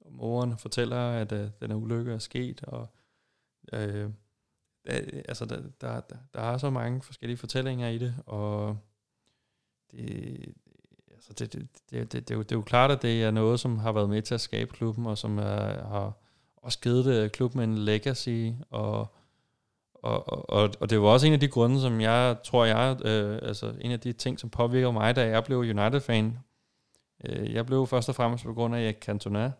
[0.00, 2.88] og moren fortæller, at øh, den er ulykke er sket, og
[3.72, 4.10] øh,
[5.28, 6.00] altså der, der,
[6.34, 8.78] der er så mange forskellige fortællinger i det, og
[9.90, 10.54] det,
[11.14, 13.30] altså det, det, det, det, det, er jo, det er jo klart, at det er
[13.30, 16.12] noget, som har været med til at skabe klubben, og som er, har
[16.56, 19.14] også givet klubben en legacy, og,
[19.94, 23.38] og, og, og det var også en af de grunde, som jeg tror, jeg, øh,
[23.42, 26.38] altså en af de ting, som påvirker mig, da jeg blev United-fan.
[27.24, 29.52] Øh, jeg blev først og fremmest på grund af Erik Cantona,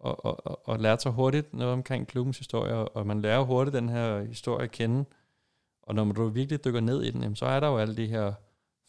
[0.00, 3.88] og, og, og lærte så hurtigt noget omkring klubbens historie, og man lærer hurtigt den
[3.88, 5.04] her historie at kende.
[5.82, 8.06] Og når du virkelig dykker ned i den, jamen, så er der jo alle de
[8.06, 8.32] her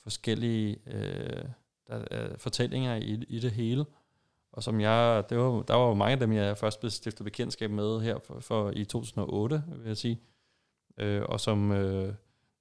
[0.03, 1.43] forskellige øh,
[1.87, 3.85] der, øh, fortællinger i, i det hele.
[4.51, 7.23] Og som jeg, det var, der var jo mange af dem, jeg først blev stiftet
[7.23, 10.21] bekendtskab med her for, for i 2008, vil jeg sige.
[10.97, 12.13] Øh, og som øh,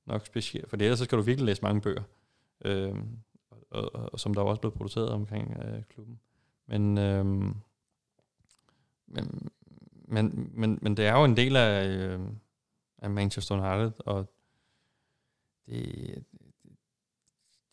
[0.06, 2.02] nok specielt, for ellers så skal du virkelig læse mange bøger.
[2.64, 2.94] Øh,
[3.70, 6.20] og, og, og som der var også blev produceret omkring øh, klubben.
[6.68, 7.54] Men øh,
[9.10, 9.50] men,
[10.08, 12.20] men, men, men det er jo en del af, øh,
[12.98, 14.32] af Manchester United, og
[15.66, 16.24] det,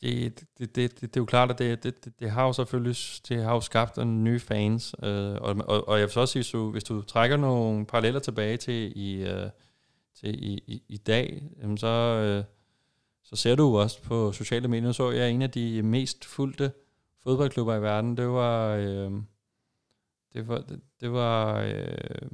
[0.02, 2.54] det, det, det, det, det er jo klart, at det, det, det, det har jo
[2.54, 2.96] selvfølgelig
[3.30, 6.32] det har jo skabt en nye fans, øh, og, og, og jeg vil så også
[6.32, 9.50] sige, hvis du, hvis du trækker nogle paralleller tilbage til i, øh,
[10.16, 12.44] til i, i, i dag, jamen så, øh,
[13.24, 16.72] så ser du også på sociale medier, så jeg en af de mest fulgte
[17.24, 18.76] fodboldklubber i verden, det var...
[18.76, 19.12] Øh,
[20.38, 22.30] det var, det, det var, øh,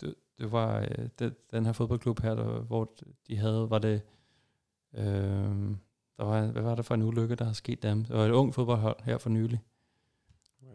[0.00, 2.96] det, det var øh, det, den her fodboldklub her, der, hvor
[3.28, 4.02] de havde, var det,
[4.94, 5.04] øh,
[6.16, 8.04] der var, hvad var det for en ulykke, der har sket dem?
[8.04, 9.60] Det var et ung fodboldhold her for nylig.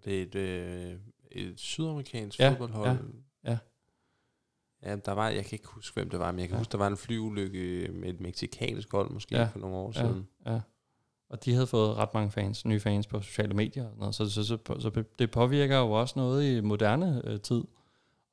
[0.06, 1.00] Det er et, øh,
[1.32, 2.88] et sydamerikansk ja, fodboldhold.
[3.44, 3.58] Ja, ja.
[4.84, 6.60] Ja, der var, jeg kan ikke huske, hvem det var, men jeg kan ja.
[6.60, 10.02] huske, der var en flyulykke med et meksikansk hold måske ja, for nogle år ja,
[10.02, 10.28] siden.
[10.46, 10.62] Ja.
[11.32, 14.16] Og de havde fået ret mange fans, nye fans på sociale medier og sådan noget.
[14.16, 17.64] Så, så, så, så det påvirker jo også noget i moderne øh, tid.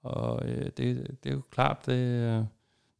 [0.02, 2.44] Og øh, det, det er jo klart, det, øh,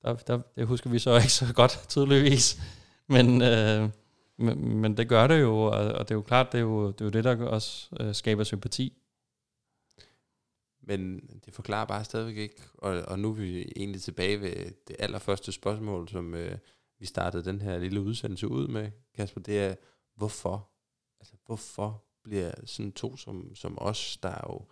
[0.03, 2.61] der, der, det husker vi så ikke så godt tydeligvis.
[3.07, 3.89] Men, øh,
[4.37, 7.01] men, men det gør det jo, og, det er jo klart, det er jo det,
[7.01, 8.93] er jo det der også øh, skaber sympati.
[10.83, 14.55] Men det forklarer bare stadigvæk ikke, og, og nu er vi egentlig tilbage ved
[14.89, 16.59] det allerførste spørgsmål, som øh,
[16.99, 19.75] vi startede den her lille udsendelse ud med, Kasper, det er,
[20.17, 20.69] hvorfor?
[21.21, 24.67] Altså, hvorfor bliver sådan to som, som os, der er jo,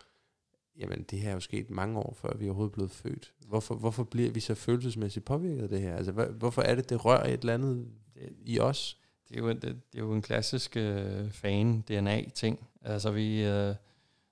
[0.77, 3.35] jamen det her er jo sket mange år før vi er overhovedet blevet født.
[3.47, 5.97] Hvorfor, hvorfor bliver vi så følelsesmæssigt påvirket af det her?
[5.97, 8.99] Altså, hvorfor er det, det rører et eller andet øh, i os?
[9.29, 12.69] Det er jo, det, det er jo en klassisk øh, fan-DNA-ting.
[12.83, 13.75] Altså vi, øh,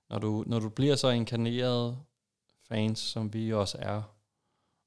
[0.09, 1.97] når, du, når du bliver så inkarneret
[2.67, 4.01] fans, som vi også er,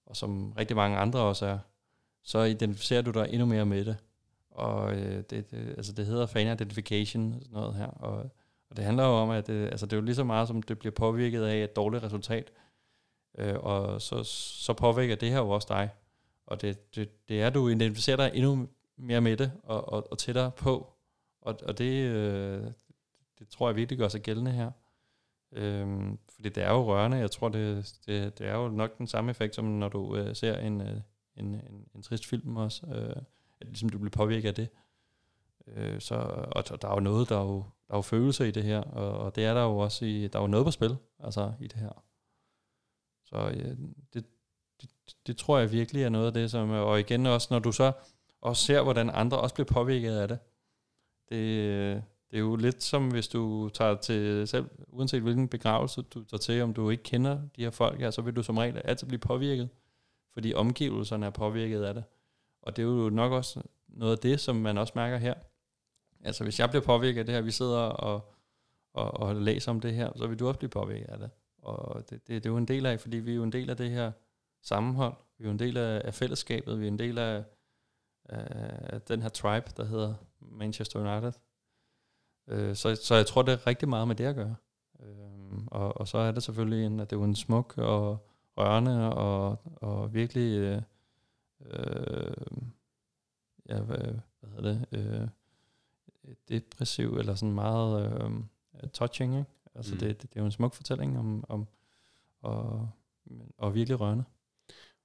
[0.07, 1.59] og som rigtig mange andre også er,
[2.23, 3.97] så identificerer du dig endnu mere med det.
[4.51, 7.87] Og øh, det, det, altså det hedder fan identification, sådan noget her.
[7.87, 8.31] Og,
[8.71, 10.63] og det handler jo om, at det, altså det er jo lige så meget, som
[10.63, 12.51] det bliver påvirket af et dårligt resultat.
[13.39, 15.91] Øh, og så, så påvirker det her jo også dig.
[16.47, 20.13] Og det, det, det er, at du identificerer dig endnu mere med det, og, og,
[20.13, 20.93] og tættere på.
[21.41, 22.65] Og, og det, øh,
[23.39, 24.71] det tror jeg virkelig gør sig gældende her.
[25.53, 27.17] Øhm, fordi det er jo rørende.
[27.17, 30.37] Jeg tror, det, det, det er jo nok den samme effekt, som når du øh,
[30.37, 31.01] ser en, øh,
[31.39, 32.87] en, en, en trist film også.
[32.87, 33.23] Øh,
[33.61, 34.69] at ligesom du bliver påvirket af det.
[35.67, 36.15] Øh, så,
[36.53, 38.81] og, der er jo noget, der er jo, der er jo følelser i det her,
[38.81, 41.53] og, og det er der jo også i, der er jo noget på spil, altså
[41.61, 42.05] i det her.
[43.25, 43.77] Så øh,
[44.15, 44.27] det,
[44.81, 44.91] det,
[45.27, 47.93] det tror jeg virkelig er noget af det, som, og igen også, når du så
[48.41, 50.39] også ser, hvordan andre også bliver påvirket af det.
[51.29, 56.25] Det, det er jo lidt som hvis du tager til selv, uanset hvilken begravelse du
[56.25, 58.83] tager til, om du ikke kender de her folk, ja, så vil du som regel
[58.85, 59.69] altid blive påvirket,
[60.39, 62.05] fordi omgivelserne er påvirket af det.
[62.63, 65.35] Og det er jo nok også noget af det, som man også mærker her.
[66.25, 68.35] Altså hvis jeg bliver påvirket af det her, vi sidder og,
[68.95, 71.31] og, og læser om det her, så vil du også blive påvirket af det.
[71.63, 73.71] Og det, det, det er jo en del af, fordi vi er jo en del
[73.71, 74.13] af det her
[74.63, 77.45] sammenhold, vi er jo en del af, af fællesskabet, vi er en del af,
[78.25, 81.33] af den her tribe, der hedder Manchester United.
[82.49, 84.57] Øh, så, så jeg tror, det er rigtig meget med det at gøre.
[85.01, 88.29] Øh, og, og så er det selvfølgelig en, at det er jo en smuk og
[88.59, 90.83] rørende og, og virkelig øh,
[91.61, 92.33] øh,
[93.69, 95.29] ja, hvad, hvad hedder det, øh,
[96.49, 99.51] depressiv, eller sådan meget øh, touching, ikke?
[99.75, 100.01] Altså mm.
[100.01, 101.67] det, det, det er jo en smuk fortælling om, om
[102.43, 102.91] og,
[103.59, 104.25] og virkelig rørende.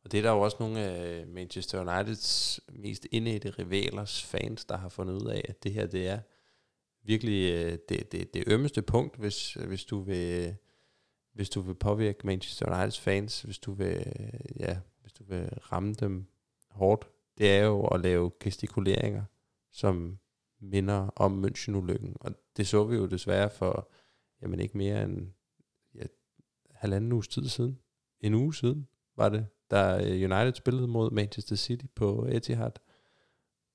[0.03, 4.77] Og det er der jo også nogle af Manchester Uniteds mest indædte rivalers fans, der
[4.77, 6.19] har fundet ud af, at det her det er
[7.03, 10.55] virkelig øh, det, det, det ømmeste punkt, hvis, hvis du vil
[11.33, 14.03] hvis du vil påvirke Manchester Uniteds fans, hvis du vil,
[14.59, 16.25] ja, hvis du vil ramme dem
[16.69, 17.07] hårdt,
[17.37, 19.23] det er jo at lave gestikuleringer,
[19.71, 20.19] som
[20.59, 22.13] minder om München-ulykken.
[22.19, 23.91] Og det så vi jo desværre for,
[24.41, 25.27] jamen ikke mere end
[25.95, 26.03] ja,
[26.71, 27.79] halvanden uges tid siden.
[28.21, 32.71] En uge siden var det, da United spillede mod Manchester City på Etihad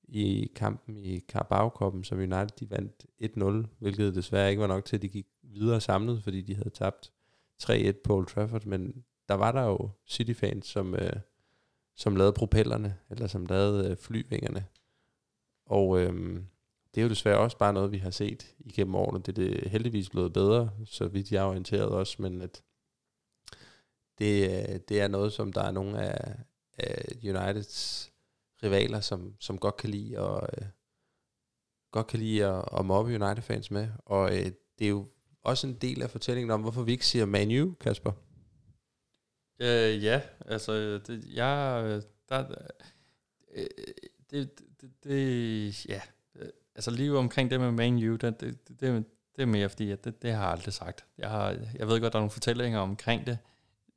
[0.03, 3.05] i kampen i Carabao som United de vandt
[3.67, 6.69] 1-0, hvilket desværre ikke var nok til, at de gik videre samlet, fordi de havde
[6.69, 7.11] tabt
[7.63, 11.13] 3-1 på Old Trafford, men der var der jo City-fans, som, øh,
[11.95, 14.65] som lavede propellerne, eller som lavede øh, flyvingerne.
[15.65, 16.43] Og øh,
[16.95, 19.19] det er jo desværre også bare noget, vi har set igennem årene.
[19.19, 22.63] Det er det heldigvis blevet bedre, så vidt jeg er orienteret også, men at
[24.19, 26.35] det, øh, det er noget, som der er nogle af,
[26.77, 28.11] af Uniteds
[28.63, 30.67] rivaler, som, som godt kan lide at, øh,
[31.91, 33.87] godt kan lide at, at mobbe United-fans med.
[34.05, 35.07] Og øh, det er jo
[35.43, 38.11] også en del af fortællingen om, hvorfor vi ikke siger Manu, Kasper.
[39.61, 42.55] Øh, ja, altså, det, jeg, der,
[43.55, 43.65] øh,
[44.31, 44.49] det,
[44.81, 46.01] det, det, ja,
[46.75, 50.05] altså lige omkring det med Man U, det, det, det, det er mere fordi, at
[50.05, 51.05] det, det har jeg aldrig sagt.
[51.17, 53.37] Jeg, har, jeg ved godt, der er nogle fortællinger omkring det.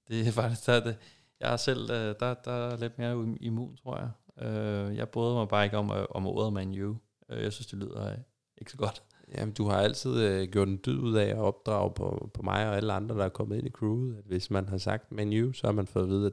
[0.08, 0.96] Det er faktisk, der, det,
[1.40, 4.10] jeg er selv, øh, der, der er lidt mere immun, tror jeg.
[4.46, 6.96] Øh, jeg bryder mig bare ikke om, øh, om ordet Man U.
[7.28, 8.16] Jeg synes, det lyder
[8.58, 9.02] ikke så godt.
[9.34, 12.68] Jamen, du har altid øh, gjort en dyd ud af at opdrage på, på mig
[12.68, 15.42] og alle andre, der er kommet ind i crewet, at hvis man har sagt Man
[15.42, 16.32] U, så har man fået at vide, at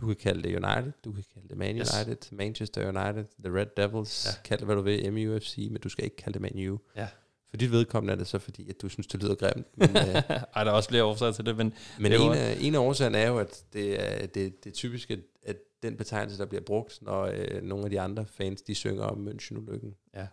[0.00, 2.32] du kan kalde det United, du kan kalde det Man United, yes.
[2.32, 4.42] Manchester United, The Red Devils, ja.
[4.44, 6.78] kald det hvad du vil, MUFC, men du skal ikke kalde det Man U.
[6.96, 7.08] Ja.
[7.50, 9.66] For dit vedkommende er det så fordi, at du synes, det lyder grimt.
[9.78, 10.14] Men, øh,
[10.54, 11.56] Ej, der er også flere årsager til det.
[11.56, 14.70] Men, men det en, af, en af årsagerne er jo, at det er, det, det
[14.70, 18.26] er typisk, at, at den betegnelse, der bliver brugt, når øh, nogle af de andre
[18.26, 20.10] fans, de synger om München-ulykken.
[20.14, 20.26] Ja.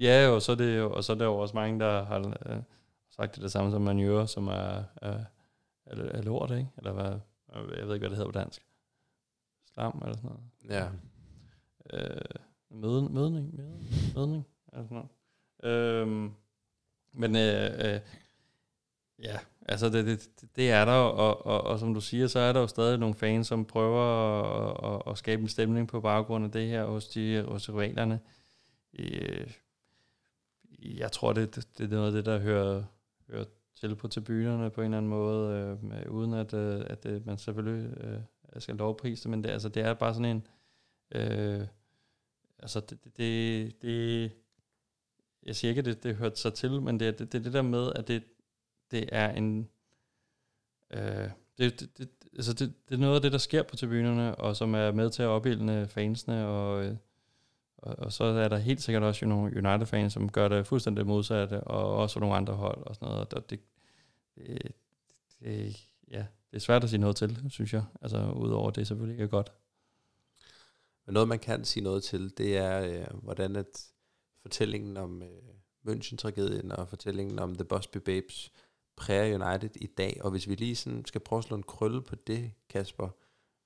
[0.00, 2.34] Ja, og så er det jo, og så er der jo også mange, der har
[2.46, 2.62] øh,
[3.10, 5.24] sagt det, det samme som manure, som er, er,
[5.86, 6.68] er, er lort, ikke?
[6.76, 7.18] Eller hvad,
[7.76, 8.66] jeg ved ikke, hvad det hedder på dansk.
[9.74, 10.42] Slam eller sådan noget.
[10.70, 10.88] Ja.
[11.92, 12.20] Øh,
[12.70, 15.08] møden, mødning, mødning, mødning, eller sådan noget.
[15.64, 16.32] Øhm,
[17.12, 18.00] men øh, øh,
[19.18, 19.38] ja,
[19.68, 22.60] altså det, det, det er der, og, og, og som du siger, så er der
[22.60, 26.50] jo stadig nogle fans, som prøver at, at, at skabe en stemning på baggrund af
[26.50, 28.20] det her hos, de, hos rivalerne.
[28.98, 29.50] Øh,
[30.82, 32.84] jeg tror, det, det, det er noget af det, der hører,
[33.30, 37.02] hører til på tribunerne på en eller anden måde, øh, med, uden at, øh, at
[37.02, 38.20] det, man selvfølgelig øh,
[38.58, 40.46] skal lovprise det, men det, altså, det er bare sådan en...
[41.14, 41.66] Øh,
[42.58, 44.32] altså, det, det, det, det
[45.46, 47.62] jeg siger ikke, at det, det hørte sig til, men det, det, det det der
[47.62, 48.22] med, at det,
[48.90, 49.68] det er en...
[50.90, 54.34] Øh, det, det, det, altså det, det er noget af det, der sker på tribunerne,
[54.34, 56.84] og som er med til at opildne fansene, og...
[56.84, 56.96] Øh,
[57.82, 61.64] og, og så er der helt sikkert også nogle United-fans, som gør det fuldstændig modsatte,
[61.64, 63.34] og også nogle andre hold og sådan noget.
[63.34, 63.60] Og det,
[64.36, 64.72] det,
[65.40, 67.84] det, ja, det er svært at sige noget til, synes jeg.
[68.02, 69.52] Altså, udover det selvfølgelig ikke er godt.
[71.06, 73.86] Men noget, man kan sige noget til, det er, øh, hvordan at
[74.42, 75.28] fortællingen om øh,
[75.88, 78.52] München-tragedien og fortællingen om The Busby Babes
[78.96, 80.18] præger United i dag.
[80.20, 83.08] Og hvis vi lige sådan skal prøve at slå en krølle på det, Kasper,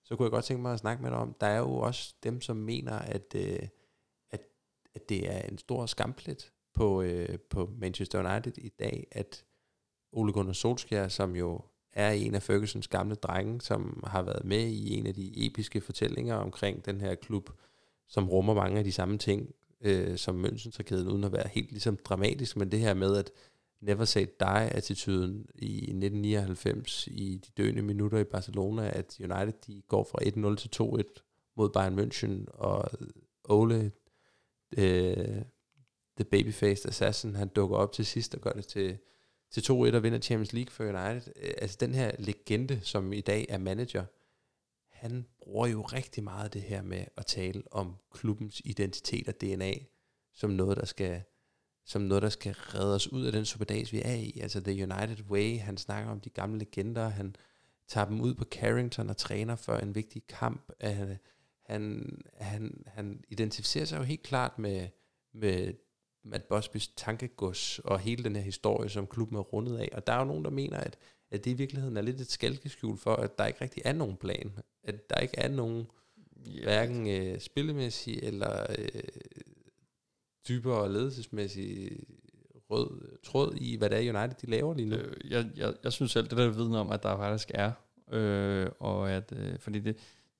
[0.04, 2.14] så kunne jeg godt tænke mig at snakke med dig om, der er jo også
[2.22, 3.70] dem, som mener, at, øh, at,
[4.97, 9.44] at det er en stor skamplet på, øh, på Manchester United i dag, at
[10.12, 11.61] Ole Gunnar Solskjaer, som jo
[11.92, 15.80] er en af Fergusons gamle drenge, som har været med i en af de episke
[15.80, 17.51] fortællinger omkring den her klub,
[18.09, 21.97] som rummer mange af de samme ting, øh, som München-tragedien, uden at være helt ligesom
[21.97, 23.30] dramatisk, men det her med, at
[23.80, 30.05] never say die-attituden i 1999 i de døende minutter i Barcelona, at United de går
[30.05, 32.90] fra 1-0 til 2-1 mod Bayern München, og
[33.44, 33.92] Ole,
[34.78, 35.42] øh,
[36.16, 38.98] the Babyface assassin, han dukker op til sidst og gør det til,
[39.50, 41.32] til 2-1 og vinder Champions League for United.
[41.36, 44.04] Øh, altså den her legende, som i dag er manager,
[44.90, 49.74] han bruger jo rigtig meget det her med at tale om klubbens identitet og DNA,
[50.34, 51.22] som noget, der skal,
[51.84, 54.38] som noget, der skal redde os ud af den superdags, vi er i.
[54.42, 57.36] Altså The United Way, han snakker om de gamle legender, han
[57.88, 60.72] tager dem ud på Carrington og træner for en vigtig kamp.
[60.84, 61.16] Øh,
[61.66, 64.88] han, han, han, identificerer sig jo helt klart med,
[65.34, 65.74] med
[66.24, 69.88] Matt Busbys tankegods og hele den her historie, som klubben er rundet af.
[69.92, 70.96] Og der er jo nogen, der mener, at,
[71.30, 74.16] at det i virkeligheden er lidt et skalkeskjul for, at der ikke rigtig er nogen
[74.16, 74.52] plan.
[74.82, 75.86] At der ikke er nogen,
[76.48, 76.62] yeah.
[76.62, 79.02] hverken øh, spillemæssig eller øh,
[80.48, 82.00] dybere ledelsesmæssig
[82.70, 84.96] rød tråd i, hvad det er United de laver lige nu.
[84.96, 87.72] Øh, jeg, jeg, jeg synes selv, det der viden om, at der faktisk er,
[88.12, 89.96] øh, og at, øh, fordi det,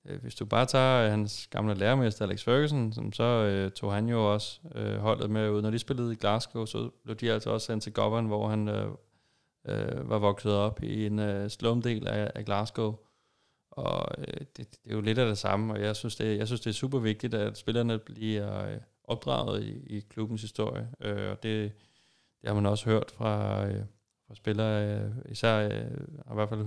[0.07, 3.93] Øh, hvis du bare tager øh, hans gamle lærermester Alex Ferguson, som så øh, tog
[3.93, 5.61] han jo også øh, holdet med ud.
[5.61, 8.67] Når de spillede i Glasgow, så blev de altså også sendt til Govan, hvor han
[8.67, 8.91] øh,
[9.67, 12.95] øh, var vokset op i en øh, slumdel af, af Glasgow.
[13.71, 16.47] Og øh, det, det er jo lidt af det samme, og jeg synes, det, jeg
[16.47, 20.87] synes, det er super vigtigt, at spillerne bliver øh, opdraget i, i klubbens historie.
[21.01, 21.71] Øh, og det,
[22.41, 23.83] det har man også hørt fra, øh,
[24.27, 25.91] fra spillere, øh, især øh,
[26.31, 26.65] i hvert fald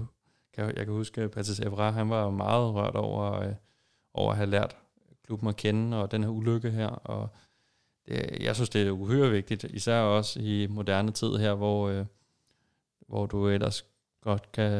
[0.54, 3.54] kan, jeg kan huske, at Patrice Evra, han var meget rørt over, øh,
[4.14, 4.76] over at have lært
[5.26, 7.28] klubben at kende, og den her ulykke her, og
[8.06, 12.06] det, jeg synes, det er uhyre vigtigt, især også i moderne tid her, hvor, øh,
[13.08, 13.86] hvor du ellers
[14.20, 14.72] godt kan,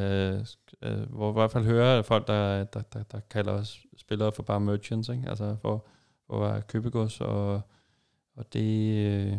[0.83, 4.43] øh, hvor i hvert fald hører folk, der, der, der, der kalder os spillere for
[4.43, 5.29] bare merchants, ikke?
[5.29, 5.87] altså for,
[6.27, 7.61] for at være købegods, og,
[8.37, 9.39] og det, øh,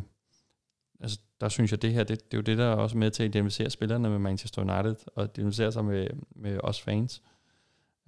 [1.01, 3.11] altså, der synes jeg, det her, det, det er jo det, der er også med
[3.11, 7.21] til at identificere spillerne med Manchester United, og identificere sig med, med os fans.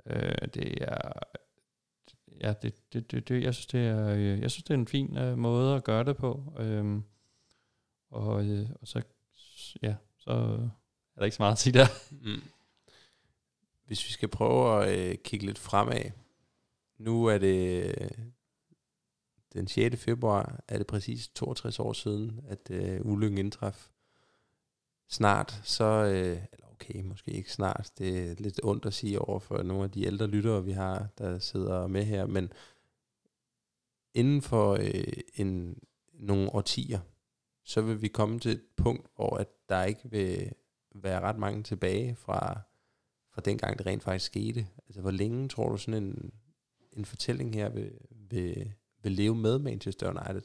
[0.05, 1.11] Øh, det er,
[2.41, 4.87] ja, det, det, det, det, jeg synes, det er, øh, jeg synes, det er en
[4.87, 6.53] fin øh, måde at gøre det på.
[6.59, 7.01] Øh,
[8.09, 9.01] og, øh, og så,
[9.81, 10.31] ja, så
[11.15, 11.85] er der ikke så meget at sige der.
[12.11, 12.41] Mm.
[13.85, 16.11] Hvis vi skal prøve at øh, kigge lidt fremad,
[16.97, 17.95] nu er det
[19.53, 19.97] den 6.
[20.01, 23.89] februar er det præcis 62 år siden, at øh, ulykken indtraf.
[25.09, 29.39] Snart, så, øh, eller okay, måske ikke snart, det er lidt ondt at sige over
[29.39, 32.53] for nogle af de ældre lyttere, vi har, der sidder med her, men
[34.13, 35.77] inden for øh, en,
[36.13, 36.99] nogle årtier,
[37.63, 40.51] så vil vi komme til et punkt, hvor at der ikke vil
[40.95, 42.61] være ret mange tilbage fra,
[43.33, 44.67] fra den gang, det rent faktisk skete.
[44.87, 46.33] Altså, hvor længe tror du sådan en,
[46.93, 48.73] en fortælling her vil, vil,
[49.03, 50.41] vil leve med Manchester United?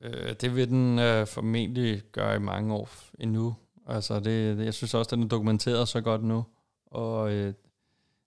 [0.00, 2.88] Øh, det vil den øh, formentlig gøre i mange år
[3.18, 3.54] endnu.
[3.86, 6.44] Altså det, det, jeg synes også, den er dokumenteret så godt nu.
[6.86, 7.46] Og øh,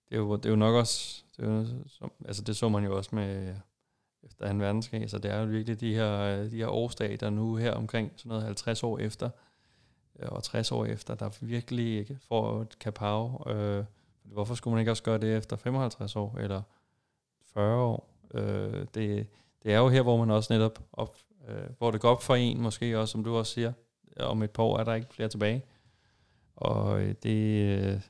[0.08, 2.68] det, er jo, det er jo nok også, det, er jo, som, altså det så
[2.68, 3.54] man jo også med øh,
[4.22, 4.58] efter 2.
[4.58, 7.72] verdenskrig, så det er jo virkelig de her, øh, de her årsdage, der nu her
[7.72, 9.30] omkring sådan noget 50 år efter,
[10.18, 13.46] øh, og 60 år efter, der virkelig ikke får et kapav.
[13.50, 13.84] Øh,
[14.22, 16.62] hvorfor skulle man ikke også gøre det efter 55 år, eller
[17.54, 18.17] 40 år?
[18.34, 19.26] Øh, det,
[19.62, 21.16] det er jo her, hvor man også netop, op,
[21.48, 23.72] øh, hvor det går op for en, måske også, som du også siger,
[24.16, 25.64] øh, om et par år er der ikke flere tilbage.
[26.56, 28.00] Og øh, det, øh,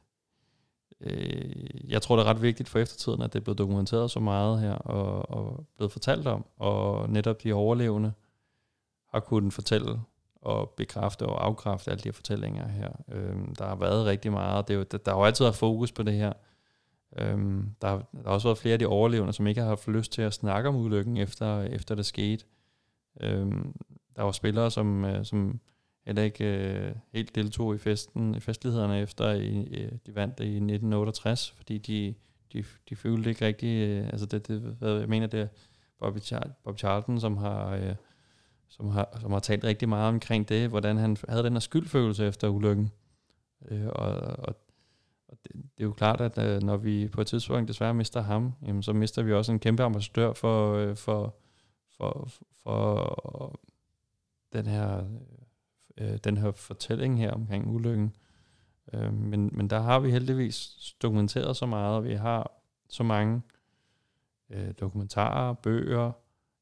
[1.01, 4.21] øh, jeg tror, det er ret vigtigt for eftertiden, at det er blevet dokumenteret så
[4.21, 8.13] meget her, og, og blevet fortalt om, og netop de overlevende
[9.13, 10.01] har kunnet fortælle
[10.43, 12.89] og bekræfte og afkræfte alle de her fortællinger her.
[13.09, 15.55] Øhm, der har været rigtig meget, det er jo, der, der har jo altid været
[15.55, 16.33] fokus på det her,
[17.17, 19.89] Øhm, der, har, der har også været flere af de overlevende, som ikke har haft
[19.89, 22.45] lyst til at snakke om ulykken, efter, efter det skete.
[23.21, 23.75] Øhm,
[24.17, 25.61] der var spillere, som, øh, som
[26.07, 30.57] heller ikke øh, helt deltog i festen, i festlighederne efter i, øh, de vandt i
[30.57, 32.15] 1968, fordi de,
[32.53, 35.49] de, de følte ikke rigtig, øh, altså det, det, hvad jeg mener, det er
[35.99, 37.95] Bobby, Char- Bobby Charlton, som har, øh,
[38.69, 42.27] som, har, som har talt rigtig meget omkring det, hvordan han havde den her skyldfølelse
[42.27, 42.91] efter ulykken.
[43.71, 44.57] Øh, og, og
[45.29, 48.21] og det, det er jo klart, at øh, når vi på et tidspunkt desværre mister
[48.21, 51.37] ham, jamen, så mister vi også en kæmpe ambassadør for, øh, for,
[51.97, 52.29] for,
[52.63, 53.61] for
[54.53, 55.05] den her
[55.99, 58.17] øh, øh den her fortælling her omkring ulykken.
[58.93, 62.53] Øh, men, men der har vi heldigvis dokumenteret så meget, og vi har
[62.89, 63.43] så mange
[64.51, 66.13] øh, dokumentarer, bøger,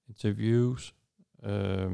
[0.08, 0.94] interviews
[1.42, 1.92] øh,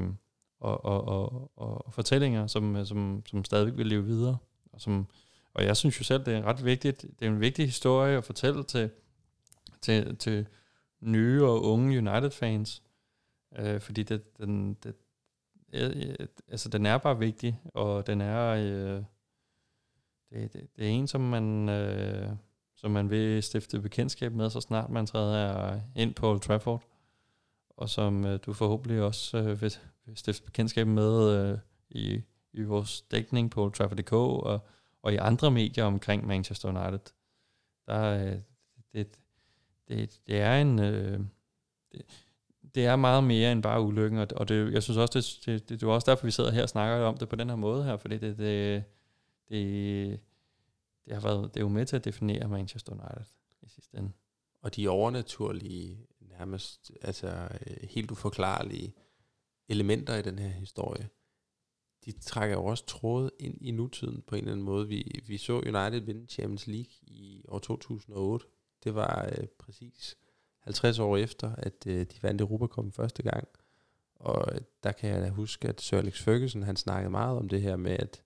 [0.59, 4.37] og, og, og, og fortællinger, som, øh, som, som stadig vil leve videre.
[4.73, 5.07] Og, som,
[5.53, 7.01] og jeg synes jo selv, det er ret vigtigt.
[7.01, 8.89] Det er en vigtig historie at fortælle til,
[9.81, 10.47] til, til
[11.01, 12.83] nye og unge United-fans,
[13.55, 14.95] øh, fordi det, den, det,
[15.73, 19.03] øh, altså den er bare vigtig, og den er, øh,
[20.29, 22.29] det, det, det er en, som man, øh,
[22.75, 26.83] som man vil stifte bekendtskab med, så snart man træder ind på Old Trafford,
[27.69, 29.73] og som øh, du forhåbentlig også øh, vil,
[30.05, 31.57] vil stifte bekendtskab med øh,
[31.89, 32.21] i,
[32.53, 34.67] i vores dækning på Old Trafford.dk og,
[35.03, 37.13] og i andre medier omkring Manchester United.
[37.87, 38.39] Der, øh,
[38.93, 39.19] det,
[39.87, 40.79] det, det er en...
[40.79, 41.19] Øh,
[41.91, 42.01] det,
[42.75, 45.69] det er meget mere end bare ulykken, og, og det, jeg synes også, det, det,
[45.69, 47.55] det, det er også derfor, vi sidder her og snakker om det på den her
[47.55, 48.83] måde her, fordi det, det,
[49.49, 50.19] det,
[51.05, 53.25] det, har været, det er jo med til at definere Manchester United
[53.61, 54.11] i sidste ende.
[54.61, 58.93] Og de overnaturlige, nærmest altså øh, helt uforklarlige
[59.69, 61.09] elementer i den her historie,
[62.05, 64.87] de trækker jo også tråde ind i nutiden på en eller anden måde.
[64.87, 68.45] Vi, vi så United vinde Champions League i år 2008.
[68.83, 70.15] Det var øh, præcis
[70.59, 73.47] 50 år efter, at øh, de vandt Europa Cup første gang.
[74.15, 77.49] Og øh, der kan jeg da huske, at Sir Alex Ferguson, han snakkede meget om
[77.49, 78.23] det her med, at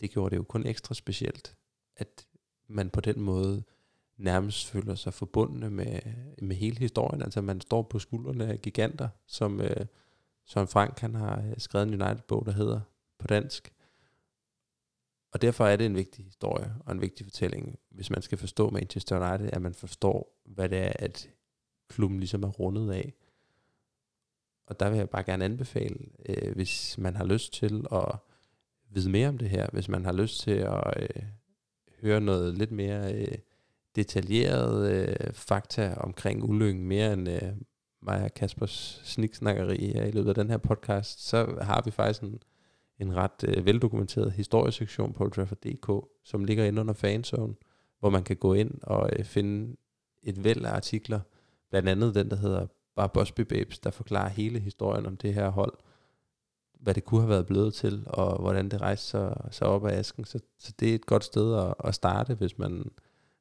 [0.00, 1.56] det gjorde det jo kun ekstra specielt,
[1.96, 2.26] at
[2.68, 3.62] man på den måde
[4.16, 6.00] nærmest føler sig forbundne med,
[6.42, 7.22] med hele historien.
[7.22, 9.86] Altså man står på skuldrene af giganter, som, øh,
[10.44, 12.80] Søren Frank han har øh, skrevet en United-bog, der hedder
[13.18, 13.74] på dansk.
[15.32, 18.70] Og derfor er det en vigtig historie og en vigtig fortælling, hvis man skal forstå
[18.70, 21.30] Manchester United, at man forstår, hvad det er, at
[21.88, 23.14] klubben ligesom er rundet af.
[24.66, 28.16] Og der vil jeg bare gerne anbefale, øh, hvis man har lyst til at
[28.90, 31.22] vide mere om det her, hvis man har lyst til at øh,
[32.00, 33.38] høre noget lidt mere øh,
[33.96, 37.52] detaljeret øh, fakta omkring ulykken, mere end øh,
[38.04, 42.22] mig og Kaspers sniksnakkeri her i løbet af den her podcast, så har vi faktisk
[42.22, 42.42] en,
[42.98, 47.54] en ret øh, veldokumenteret historiesektion på Trafford.dk, som ligger inde under fanzone,
[48.00, 49.76] hvor man kan gå ind og øh, finde
[50.22, 51.20] et væld af artikler,
[51.70, 55.48] blandt andet den, der hedder bare Bosby Babes, der forklarer hele historien om det her
[55.48, 55.72] hold,
[56.80, 59.98] hvad det kunne have været blevet til, og hvordan det rejste sig, sig op af
[59.98, 60.24] asken.
[60.24, 62.90] Så, så det er et godt sted at, at starte, hvis man,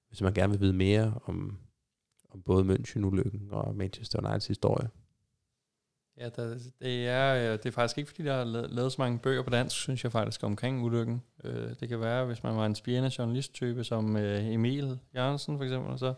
[0.07, 1.57] hvis man gerne vil vide mere om,
[2.33, 4.89] om både München-ulykken og Manchester Uniteds historie.
[6.17, 9.19] Ja, der, det, er, øh, det er faktisk ikke, fordi der er lavet så mange
[9.19, 11.23] bøger på dansk, synes jeg faktisk, omkring ulykken.
[11.43, 15.63] Øh, det kan være, hvis man var en spirende journalisttype, som øh, Emil Jørgensen for
[15.63, 16.13] eksempel, så,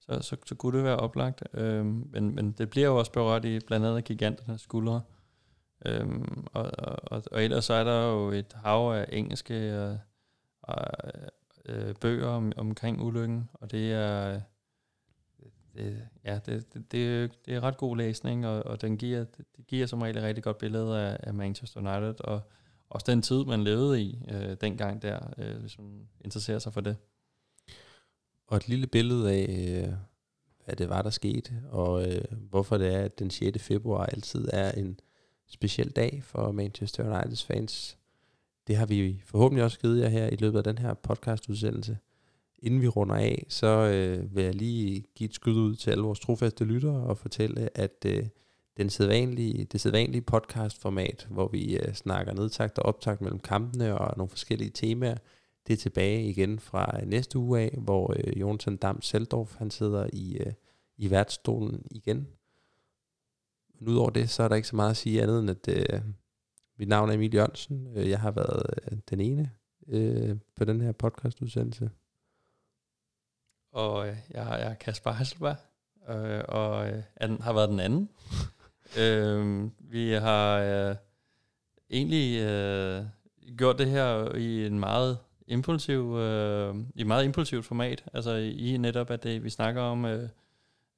[0.00, 1.42] så, så, så kunne det være oplagt.
[1.54, 5.02] Øh, men, men det bliver jo også berørt i blandt andet giganternes skuldre.
[5.86, 6.70] Øhm, og,
[7.02, 9.98] og, og ellers så er der jo et hav af engelske og,
[10.62, 10.84] og,
[11.66, 14.40] øh, bøger om, omkring ulykken, og det er
[15.74, 19.66] det, ja, det, det, det, det er ret god læsning, og, og den giver, det
[19.66, 22.40] giver som regel et rigtig godt billede af, af Manchester United, og
[22.90, 26.80] også den tid, man levede i øh, dengang der, øh, hvis man interesserer sig for
[26.80, 26.96] det.
[28.46, 29.92] Og et lille billede af, øh,
[30.64, 33.62] hvad det var, der skete, og øh, hvorfor det er, at den 6.
[33.62, 35.00] februar altid er en
[35.46, 37.98] speciel dag for Manchester Uniteds fans.
[38.66, 41.98] Det har vi forhåbentlig også givet jer her i løbet af den her podcastudsendelse.
[42.62, 46.04] Inden vi runder af, så øh, vil jeg lige give et skud ud til alle
[46.04, 48.26] vores trofaste lyttere og fortælle, at øh,
[48.76, 54.14] den sædvanlige, det sædvanlige podcastformat, hvor vi øh, snakker nedtagt og optagt mellem kampene og
[54.16, 55.16] nogle forskellige temaer,
[55.66, 59.70] det er tilbage igen fra øh, næste uge af, hvor øh, Jonathan Dam Seldorf han
[59.70, 60.52] sidder i, øh,
[60.96, 62.26] i værtsstolen igen
[63.80, 66.00] men udover det, så er der ikke så meget at sige andet end, at øh,
[66.78, 67.88] mit navn er Emil Jørgensen.
[67.96, 69.50] Øh, jeg har været øh, den ene
[69.88, 71.90] øh, på den her podcastudsendelse.
[73.72, 75.56] Og øh, jeg er Kasper Hasselberg,
[76.08, 78.08] øh, og øh, har været den anden.
[79.00, 80.96] øh, vi har øh,
[81.90, 83.04] egentlig øh,
[83.56, 88.04] gjort det her i en meget impulsiv, øh, i meget impulsivt format.
[88.14, 90.28] Altså i netop, at det, vi snakker om øh,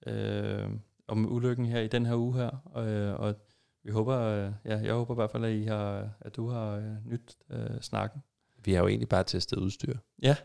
[0.07, 0.71] øh,
[1.09, 3.35] om ulykken her i den her uge her, og, øh, og
[3.83, 6.77] vi håber, øh, ja, jeg håber i hvert fald, at, I har, at du har
[6.77, 8.23] øh, nyt øh, snakken.
[8.65, 9.97] Vi har jo egentlig bare testet udstyr.
[10.23, 10.37] Ja,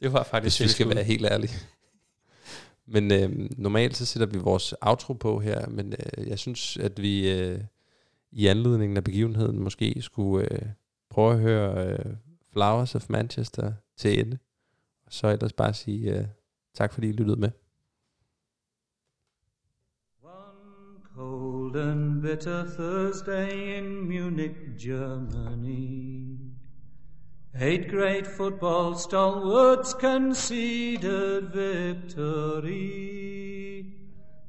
[0.00, 1.54] det var faktisk Hvis vi skal være helt ærlige.
[2.94, 7.02] Men øh, normalt så sætter vi vores outro på her, men øh, jeg synes, at
[7.02, 7.60] vi øh,
[8.32, 10.68] i anledningen af begivenheden måske skulle øh,
[11.10, 12.16] prøve at høre øh,
[12.52, 14.38] Flowers of Manchester til ende.
[15.08, 16.24] Så ellers bare sige uh,
[16.74, 17.50] tak, fordi I lyttede med.
[20.22, 26.31] One cold and bitter Thursday in Munich, Germany.
[27.54, 32.72] Eight great football stalwarts conceded victory.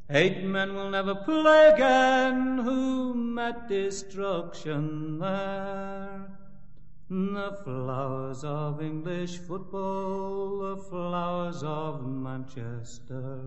[0.09, 6.29] Eight men will never play again who met destruction there.
[7.09, 13.41] The flowers of English football, the flowers of Manchester.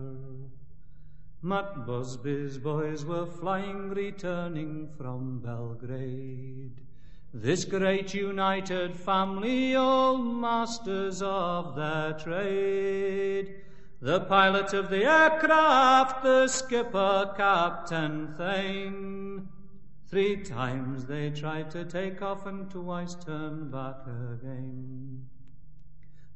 [1.41, 6.86] Matt Busby's boys were flying, returning from Belgrade.
[7.33, 13.55] This great united family, all masters of their trade.
[14.01, 19.49] The pilot of the aircraft, the skipper, Captain Thane.
[20.09, 25.25] Three times they tried to take off and twice turn back again.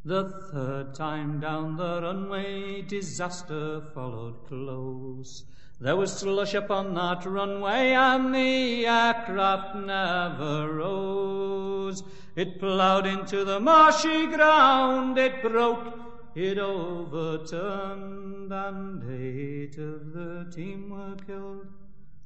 [0.04, 5.46] The third time down the runway, disaster followed close.
[5.82, 12.04] There was slush upon that runway, and the aircraft never rose.
[12.36, 15.98] It ploughed into the marshy ground, it broke,
[16.36, 21.66] it overturned, and eight of the team were killed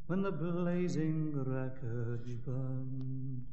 [0.07, 3.45] when the blazing wreckage burned.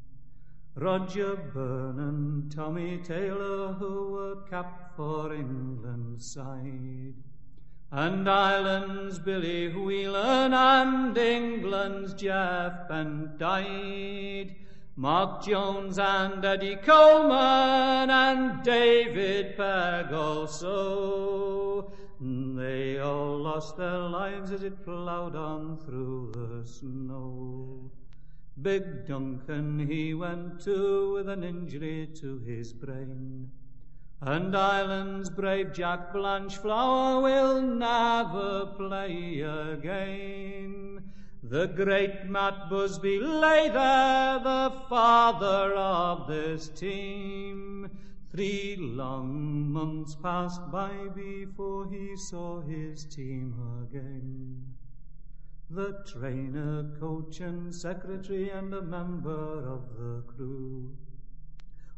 [0.74, 7.14] Roger Byrne and Tommy Taylor, who were capped for England's side,
[7.92, 14.56] and Ireland's Billy Whelan and England's Jeff Bent died.
[14.96, 21.92] Mark Jones and Eddie Coleman and David Pegg also.
[22.18, 27.90] They all lost their lives as it ploughed on through the snow.
[28.60, 33.50] Big Duncan he went to with an injury to his brain.
[34.24, 41.10] And Ireland's brave Jack Blanchflower will never play again.
[41.42, 47.90] The great Matt Busby lay there, the father of this team.
[48.30, 54.76] Three long months passed by before he saw his team again.
[55.68, 60.96] The trainer, coach, and secretary, and a member of the crew.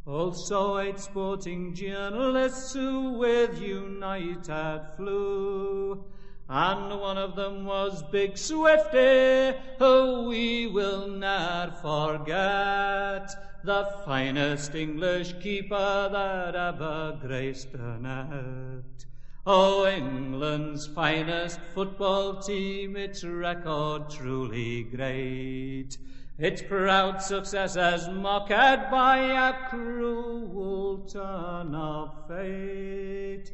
[0.07, 6.05] Also eight sporting journalists who with United flew.
[6.47, 13.31] And one of them was Big Swifty, who we will not forget.
[13.65, 19.07] The finest English keeper that ever graced a net.
[19.47, 25.97] Oh, England's finest football team, its record truly great.
[26.37, 33.53] Its proud success as mocked by a cruel turn of fate.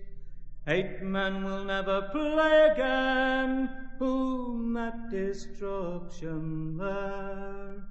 [0.67, 3.69] Eight men will never play again
[3.99, 7.85] who met destruction there.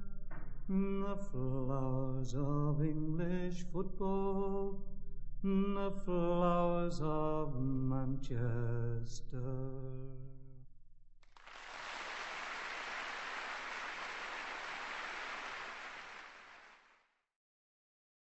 [0.67, 4.79] The flowers of English football,
[5.43, 8.29] the flowers of Manchester.